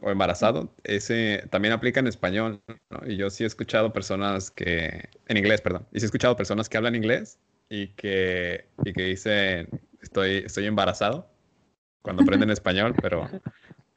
o 0.00 0.10
embarazado, 0.10 0.72
ese 0.84 1.44
también 1.50 1.72
aplica 1.72 2.00
en 2.00 2.06
español, 2.06 2.60
¿no? 2.90 3.00
Y 3.06 3.16
yo 3.16 3.30
sí 3.30 3.44
he 3.44 3.46
escuchado 3.46 3.92
personas 3.92 4.50
que, 4.50 5.08
en 5.26 5.36
inglés, 5.38 5.62
perdón, 5.62 5.86
y 5.92 6.00
sí 6.00 6.04
he 6.04 6.08
escuchado 6.08 6.36
personas 6.36 6.68
que 6.68 6.76
hablan 6.76 6.94
inglés 6.94 7.38
y 7.70 7.88
que, 7.88 8.66
y 8.84 8.92
que 8.92 9.02
dicen, 9.04 9.68
estoy, 10.02 10.44
estoy 10.46 10.66
embarazado 10.66 11.30
cuando 12.02 12.22
aprenden 12.22 12.50
español, 12.52 12.94
pero 13.00 13.28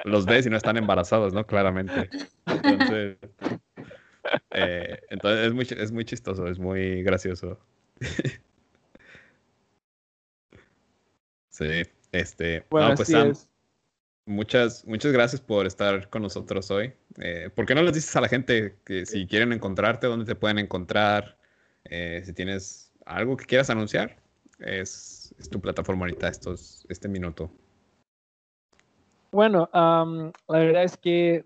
los 0.06 0.26
ves 0.26 0.46
y 0.46 0.50
no 0.50 0.58
están 0.58 0.78
embarazados, 0.78 1.34
¿no? 1.34 1.46
Claramente. 1.46 2.10
Entonces, 2.48 3.18
eh, 4.52 5.00
entonces 5.10 5.48
es 5.48 5.54
muy, 5.54 5.68
es 5.70 5.92
muy 5.92 6.06
chistoso, 6.06 6.48
es 6.48 6.60
muy 6.60 7.04
gracioso. 7.04 7.60
Sí, 11.50 11.84
este, 12.12 12.66
Bueno, 12.70 12.90
no, 12.90 12.96
pues 12.96 13.10
así 13.10 13.12
Sam, 13.12 13.32
es. 13.32 13.50
muchas, 14.26 14.86
muchas 14.88 15.12
gracias 15.12 15.42
por 15.42 15.66
estar 15.68 16.10
con 16.10 16.22
nosotros 16.22 16.72
hoy. 16.72 16.94
Eh, 17.20 17.50
¿por 17.54 17.66
qué 17.66 17.76
no 17.76 17.84
les 17.84 17.94
dices 17.94 18.16
a 18.16 18.22
la 18.22 18.30
gente 18.30 18.78
que 18.86 19.06
si 19.06 19.28
quieren 19.28 19.52
encontrarte, 19.54 20.08
dónde 20.08 20.26
te 20.26 20.36
pueden 20.36 20.60
encontrar? 20.60 21.38
Eh, 21.86 22.22
si 22.26 22.34
tienes 22.34 22.94
algo 23.06 23.36
que 23.38 23.46
quieras 23.46 23.70
anunciar, 23.70 24.18
es, 24.60 25.36
es 25.40 25.50
tu 25.50 25.60
plataforma 25.60 26.06
ahorita, 26.06 26.30
estos, 26.30 26.86
este 26.90 27.08
minuto. 27.10 27.52
Bueno, 29.32 29.70
la 29.74 30.60
verdad 30.60 30.84
es 30.84 30.98
que 30.98 31.46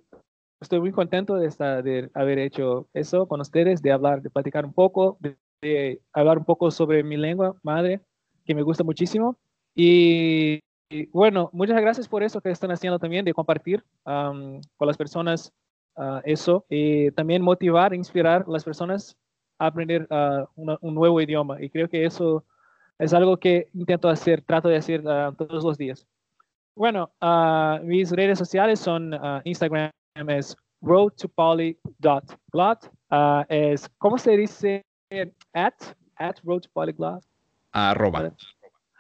estoy 0.59 0.79
muy 0.79 0.91
contento 0.91 1.35
de, 1.35 1.47
estar, 1.47 1.83
de 1.83 2.09
haber 2.13 2.39
hecho 2.39 2.87
eso 2.93 3.27
con 3.27 3.41
ustedes, 3.41 3.81
de 3.81 3.91
hablar, 3.91 4.21
de 4.21 4.29
platicar 4.29 4.65
un 4.65 4.73
poco, 4.73 5.17
de, 5.19 5.37
de 5.61 6.01
hablar 6.13 6.37
un 6.37 6.45
poco 6.45 6.71
sobre 6.71 7.03
mi 7.03 7.17
lengua 7.17 7.55
madre, 7.63 8.01
que 8.45 8.55
me 8.55 8.61
gusta 8.61 8.83
muchísimo. 8.83 9.37
Y, 9.75 10.59
y 10.89 11.05
bueno, 11.07 11.49
muchas 11.53 11.79
gracias 11.81 12.07
por 12.07 12.23
eso 12.23 12.41
que 12.41 12.49
están 12.51 12.71
haciendo 12.71 12.99
también, 12.99 13.25
de 13.25 13.33
compartir 13.33 13.83
am, 14.05 14.61
con 14.77 14.87
las 14.87 14.97
personas 14.97 15.51
ah, 15.97 16.21
eso 16.23 16.65
y 16.69 17.11
también 17.11 17.41
motivar, 17.41 17.93
inspirar 17.93 18.45
a 18.47 18.51
las 18.51 18.63
personas 18.63 19.17
a 19.59 19.67
aprender 19.67 20.07
ah, 20.09 20.47
una- 20.55 20.77
un 20.81 20.95
nuevo 20.95 21.19
idioma. 21.21 21.61
Y 21.61 21.69
creo 21.69 21.89
que 21.89 22.05
eso 22.05 22.43
es 22.97 23.13
algo 23.13 23.37
que 23.37 23.67
intento 23.73 24.07
hacer, 24.09 24.41
trato 24.41 24.69
de 24.69 24.77
hacer 24.77 25.03
ah, 25.07 25.33
todos 25.37 25.63
los 25.63 25.77
días. 25.77 26.07
Bueno, 26.75 27.09
mis 27.83 28.11
redes 28.11 28.37
sociales 28.37 28.79
son 28.81 29.13
Instagram 29.45 29.91
es 30.15 30.55
roadtopoly.glot. 30.81 32.91
ah, 33.09 33.45
es, 33.49 33.89
¿cómo 33.97 34.17
se 34.17 34.37
dice? 34.37 34.81
At, 35.53 35.73
at 36.15 36.39
roadtopolyglot. 36.43 37.23
Arroba. 37.71 38.31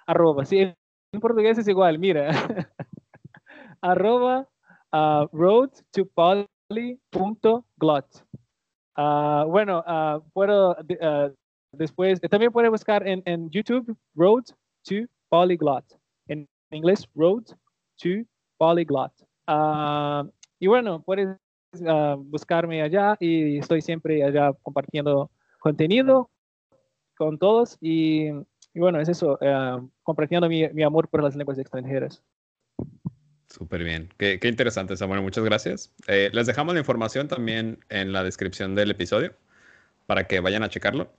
Arroba, 0.07 0.45
sí, 0.45 0.59
en 0.59 0.75
portugués 1.21 1.57
es 1.57 1.67
igual, 1.67 1.97
mira. 1.99 2.29
Arroba 3.81 4.47
roadtopoly.glot. 5.31 8.25
Ah, 8.97 9.43
bueno, 9.47 9.83
ah, 9.85 10.19
puedo 10.33 10.73
de- 10.83 10.97
ah, 11.01 11.29
después, 11.71 12.19
eh, 12.23 12.29
también 12.29 12.51
puede 12.51 12.69
buscar 12.69 13.05
en, 13.07 13.21
en 13.25 13.49
YouTube 13.49 13.95
Road 14.15 14.43
to 14.83 14.95
Polyglot. 15.29 15.85
En 16.27 16.47
inglés, 16.71 17.07
Road 17.15 17.45
to 17.97 18.09
Polyglot. 18.57 19.11
Y 20.65 20.67
bueno, 20.67 21.03
puedes 21.03 21.27
ah, 21.87 22.15
buscarme 22.17 22.81
allá 22.81 23.15
y 23.19 23.59
estoy 23.59 23.83
siempre 23.83 24.23
allá 24.23 24.51
compartiendo 24.63 25.29
contenido 25.59 26.31
con 27.15 27.37
todos 27.37 27.77
y, 27.81 28.29
y 28.73 28.79
bueno, 28.79 28.99
es 28.99 29.07
eso, 29.07 29.37
ah, 29.43 29.79
compartiendo 30.01 30.49
mi, 30.49 30.67
mi 30.69 30.81
amor 30.81 31.07
por 31.07 31.21
las 31.21 31.35
lenguas 31.35 31.59
extranjeras. 31.59 32.23
Súper 33.47 33.83
bien. 33.83 34.09
Qué, 34.17 34.39
qué 34.39 34.47
interesante, 34.47 34.97
Samuel. 34.97 35.21
Muchas 35.21 35.43
gracias. 35.43 35.93
Eh, 36.07 36.31
les 36.33 36.47
dejamos 36.47 36.73
la 36.73 36.79
información 36.79 37.27
también 37.27 37.77
en 37.89 38.11
la 38.11 38.23
descripción 38.23 38.73
del 38.73 38.89
episodio 38.89 39.35
para 40.07 40.25
que 40.25 40.39
vayan 40.39 40.63
a 40.63 40.69
checarlo. 40.69 41.13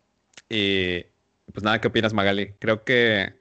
Y 0.48 1.04
pues 1.52 1.62
nada, 1.62 1.80
¿qué 1.80 1.86
opinas, 1.86 2.12
Magali? 2.12 2.54
Creo 2.58 2.82
que 2.82 3.32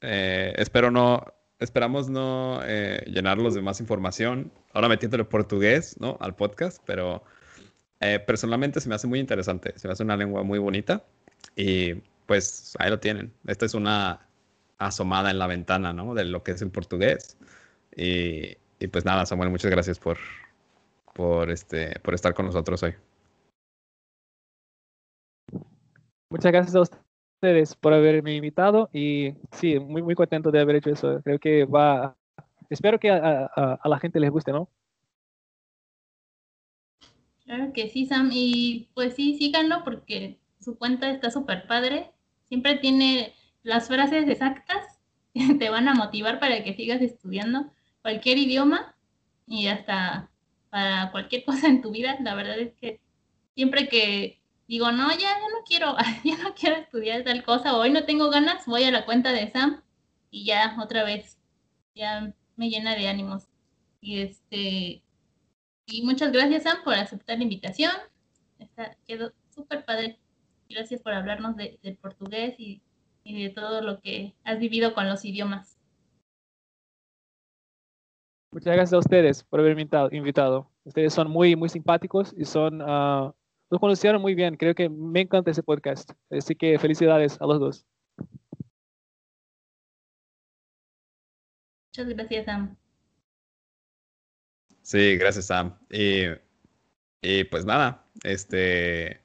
eh, 0.00 0.54
espero 0.58 0.92
no, 0.92 1.24
esperamos 1.58 2.08
no 2.08 2.60
eh, 2.64 3.02
llenarlos 3.08 3.54
de 3.54 3.62
más 3.62 3.80
información. 3.80 4.52
Ahora 4.72 4.88
metiéndole 4.88 5.24
portugués, 5.24 5.96
¿no? 6.00 6.16
Al 6.20 6.34
podcast, 6.34 6.82
pero 6.86 7.22
eh, 8.00 8.18
personalmente 8.18 8.80
se 8.80 8.88
me 8.88 8.94
hace 8.94 9.06
muy 9.06 9.20
interesante. 9.20 9.78
Se 9.78 9.88
me 9.88 9.92
hace 9.92 10.02
una 10.02 10.16
lengua 10.16 10.42
muy 10.42 10.58
bonita. 10.58 11.04
Y 11.56 11.94
pues 12.26 12.74
ahí 12.78 12.90
lo 12.90 12.98
tienen. 13.00 13.32
Esta 13.46 13.66
es 13.66 13.74
una 13.74 14.26
asomada 14.78 15.30
en 15.30 15.38
la 15.38 15.46
ventana, 15.46 15.92
¿no? 15.92 16.14
De 16.14 16.24
lo 16.24 16.42
que 16.42 16.52
es 16.52 16.62
el 16.62 16.70
portugués. 16.70 17.36
Y, 17.96 18.56
y 18.78 18.86
pues 18.88 19.04
nada, 19.04 19.26
Samuel, 19.26 19.50
muchas 19.50 19.70
gracias 19.70 19.98
por, 19.98 20.18
por, 21.14 21.50
este, 21.50 21.98
por 22.00 22.14
estar 22.14 22.34
con 22.34 22.46
nosotros 22.46 22.82
hoy. 22.82 22.94
Muchas 26.30 26.50
gracias 26.50 26.74
a 26.74 26.80
ustedes 26.80 27.76
por 27.76 27.92
haberme 27.92 28.34
invitado 28.34 28.88
y 28.92 29.34
sí, 29.52 29.78
muy, 29.78 30.02
muy 30.02 30.14
contento 30.14 30.50
de 30.50 30.60
haber 30.60 30.76
hecho 30.76 30.90
eso. 30.90 31.20
Creo 31.22 31.38
que 31.38 31.64
va, 31.64 32.16
espero 32.72 32.98
que 32.98 33.10
a, 33.10 33.78
la 33.84 33.98
gente 33.98 34.20
les 34.20 34.30
guste, 34.30 34.52
¿no? 34.52 34.68
Claro 37.44 37.72
que 37.72 37.88
sí, 37.88 38.06
Sam. 38.06 38.30
Y 38.32 38.88
pues 38.94 39.14
sí, 39.14 39.36
síganlo 39.36 39.84
porque 39.84 40.38
su 40.60 40.78
cuenta 40.78 41.10
está 41.10 41.30
súper 41.30 41.66
padre. 41.66 42.12
Siempre 42.48 42.76
tiene 42.76 43.34
las 43.62 43.88
frases 43.88 44.28
exactas 44.28 45.00
que 45.34 45.54
te 45.54 45.70
van 45.70 45.88
a 45.88 45.94
motivar 45.94 46.38
para 46.40 46.62
que 46.64 46.74
sigas 46.74 47.00
estudiando 47.00 47.70
cualquier 48.02 48.38
idioma 48.38 48.94
y 49.46 49.68
hasta 49.68 50.30
para 50.70 51.10
cualquier 51.10 51.44
cosa 51.46 51.68
en 51.68 51.82
tu 51.82 51.90
vida. 51.90 52.16
La 52.20 52.34
verdad 52.34 52.58
es 52.58 52.72
que 52.74 53.00
siempre 53.54 53.88
que 53.88 54.40
digo, 54.66 54.90
no, 54.90 55.10
ya, 55.10 55.18
ya 55.18 55.48
no 55.52 55.64
quiero, 55.66 55.96
ya 56.24 56.38
no 56.38 56.54
quiero 56.54 56.76
estudiar 56.76 57.24
tal 57.24 57.44
cosa, 57.44 57.76
o 57.76 57.80
hoy 57.80 57.90
no 57.90 58.04
tengo 58.04 58.30
ganas, 58.30 58.64
voy 58.66 58.84
a 58.84 58.90
la 58.90 59.04
cuenta 59.04 59.32
de 59.32 59.50
Sam 59.50 59.82
y 60.30 60.46
ya 60.46 60.76
otra 60.80 61.04
vez, 61.04 61.38
ya 61.94 62.32
me 62.56 62.68
llena 62.68 62.94
de 62.94 63.08
ánimos. 63.08 63.48
Y 64.00 64.20
este, 64.20 65.02
y 65.86 66.02
muchas 66.04 66.32
gracias, 66.32 66.64
Sam, 66.64 66.78
por 66.84 66.94
aceptar 66.94 67.38
la 67.38 67.44
invitación. 67.44 67.92
Está, 68.58 68.96
quedó 69.06 69.32
súper 69.50 69.84
padre. 69.84 70.18
Gracias 70.68 71.02
por 71.02 71.12
hablarnos 71.12 71.56
de, 71.56 71.78
del 71.82 71.96
portugués 71.96 72.54
y, 72.58 72.82
y 73.24 73.42
de 73.42 73.50
todo 73.50 73.82
lo 73.82 74.00
que 74.00 74.34
has 74.44 74.58
vivido 74.58 74.94
con 74.94 75.08
los 75.08 75.24
idiomas. 75.24 75.78
Muchas 78.52 78.74
gracias 78.74 78.92
a 78.92 78.98
ustedes 78.98 79.44
por 79.44 79.60
haberme 79.60 79.88
invitado. 80.10 80.70
Ustedes 80.84 81.14
son 81.14 81.30
muy, 81.30 81.56
muy 81.56 81.70
simpáticos 81.70 82.34
y 82.36 82.44
son, 82.44 82.82
ah, 82.82 83.32
los 83.70 83.80
conocieron 83.80 84.20
muy 84.20 84.34
bien. 84.34 84.56
Creo 84.56 84.74
que 84.74 84.90
me 84.90 85.22
encanta 85.22 85.50
ese 85.50 85.62
podcast. 85.62 86.10
Así 86.30 86.54
que 86.54 86.78
felicidades 86.78 87.40
a 87.40 87.46
los 87.46 87.60
dos. 87.60 87.86
Muchas 91.94 92.08
gracias, 92.08 92.46
Sam. 92.46 92.76
Sí, 94.80 95.16
gracias, 95.18 95.44
Sam. 95.44 95.76
Y, 95.90 96.22
y 97.20 97.44
pues 97.44 97.66
nada, 97.66 98.06
este 98.24 99.20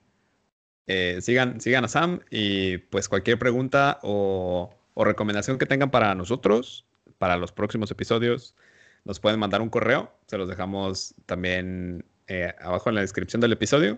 eh, 0.88 1.20
sigan, 1.22 1.62
sigan 1.62 1.86
a 1.86 1.88
Sam 1.88 2.20
y 2.30 2.78
pues 2.78 3.08
cualquier 3.08 3.40
pregunta 3.40 4.00
o, 4.04 4.74
recomendación 4.98 5.58
que 5.58 5.66
tengan 5.66 5.92
para 5.92 6.14
nosotros, 6.14 6.86
para 7.18 7.38
los 7.38 7.54
próximos 7.54 7.90
episodios, 7.90 8.54
nos 9.06 9.22
pueden 9.22 9.40
mandar 9.40 9.62
un 9.62 9.70
correo. 9.70 10.12
Se 10.26 10.38
los 10.38 10.50
dejamos 10.50 11.16
también 11.26 12.04
eh, 12.28 12.54
abajo 12.60 12.90
en 12.90 12.96
la 12.96 13.02
descripción 13.02 13.40
del 13.40 13.54
episodio. 13.54 13.98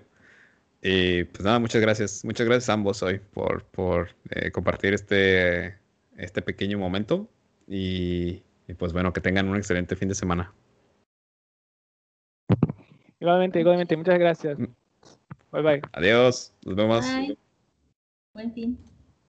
Y 0.83 1.23
pues 1.23 1.43
nada, 1.43 1.57
muchas 1.57 1.81
gracias. 1.81 2.23
Muchas 2.23 2.45
gracias 2.45 2.69
a 2.69 2.73
ambos 2.73 3.01
hoy 3.01 3.19
por, 3.19 3.63
por 3.65 4.09
eh, 4.29 4.51
compartir 4.51 4.93
este, 4.93 5.75
este 6.17 6.43
pequeño 6.43 6.77
momento. 6.77 7.27
Y, 7.67 8.43
y, 8.69 8.75
pues 8.75 8.93
bueno, 8.93 9.11
que 9.11 9.19
tengan 9.19 9.49
un 9.49 9.57
excelente 9.57 9.95
fin 9.95 10.09
de 10.09 10.15
semana. 10.15 10.53
Igualmente, 13.19 13.59
igualmente. 13.59 13.97
Muchas 13.97 14.19
gracias. 14.19 14.57
Bye 15.51 15.61
bye. 15.63 15.81
Adiós. 15.93 16.53
Nos 16.63 16.75
vemos. 16.75 17.05
Bye. 17.05 17.37
Buen 18.35 18.53
fin. 18.53 18.77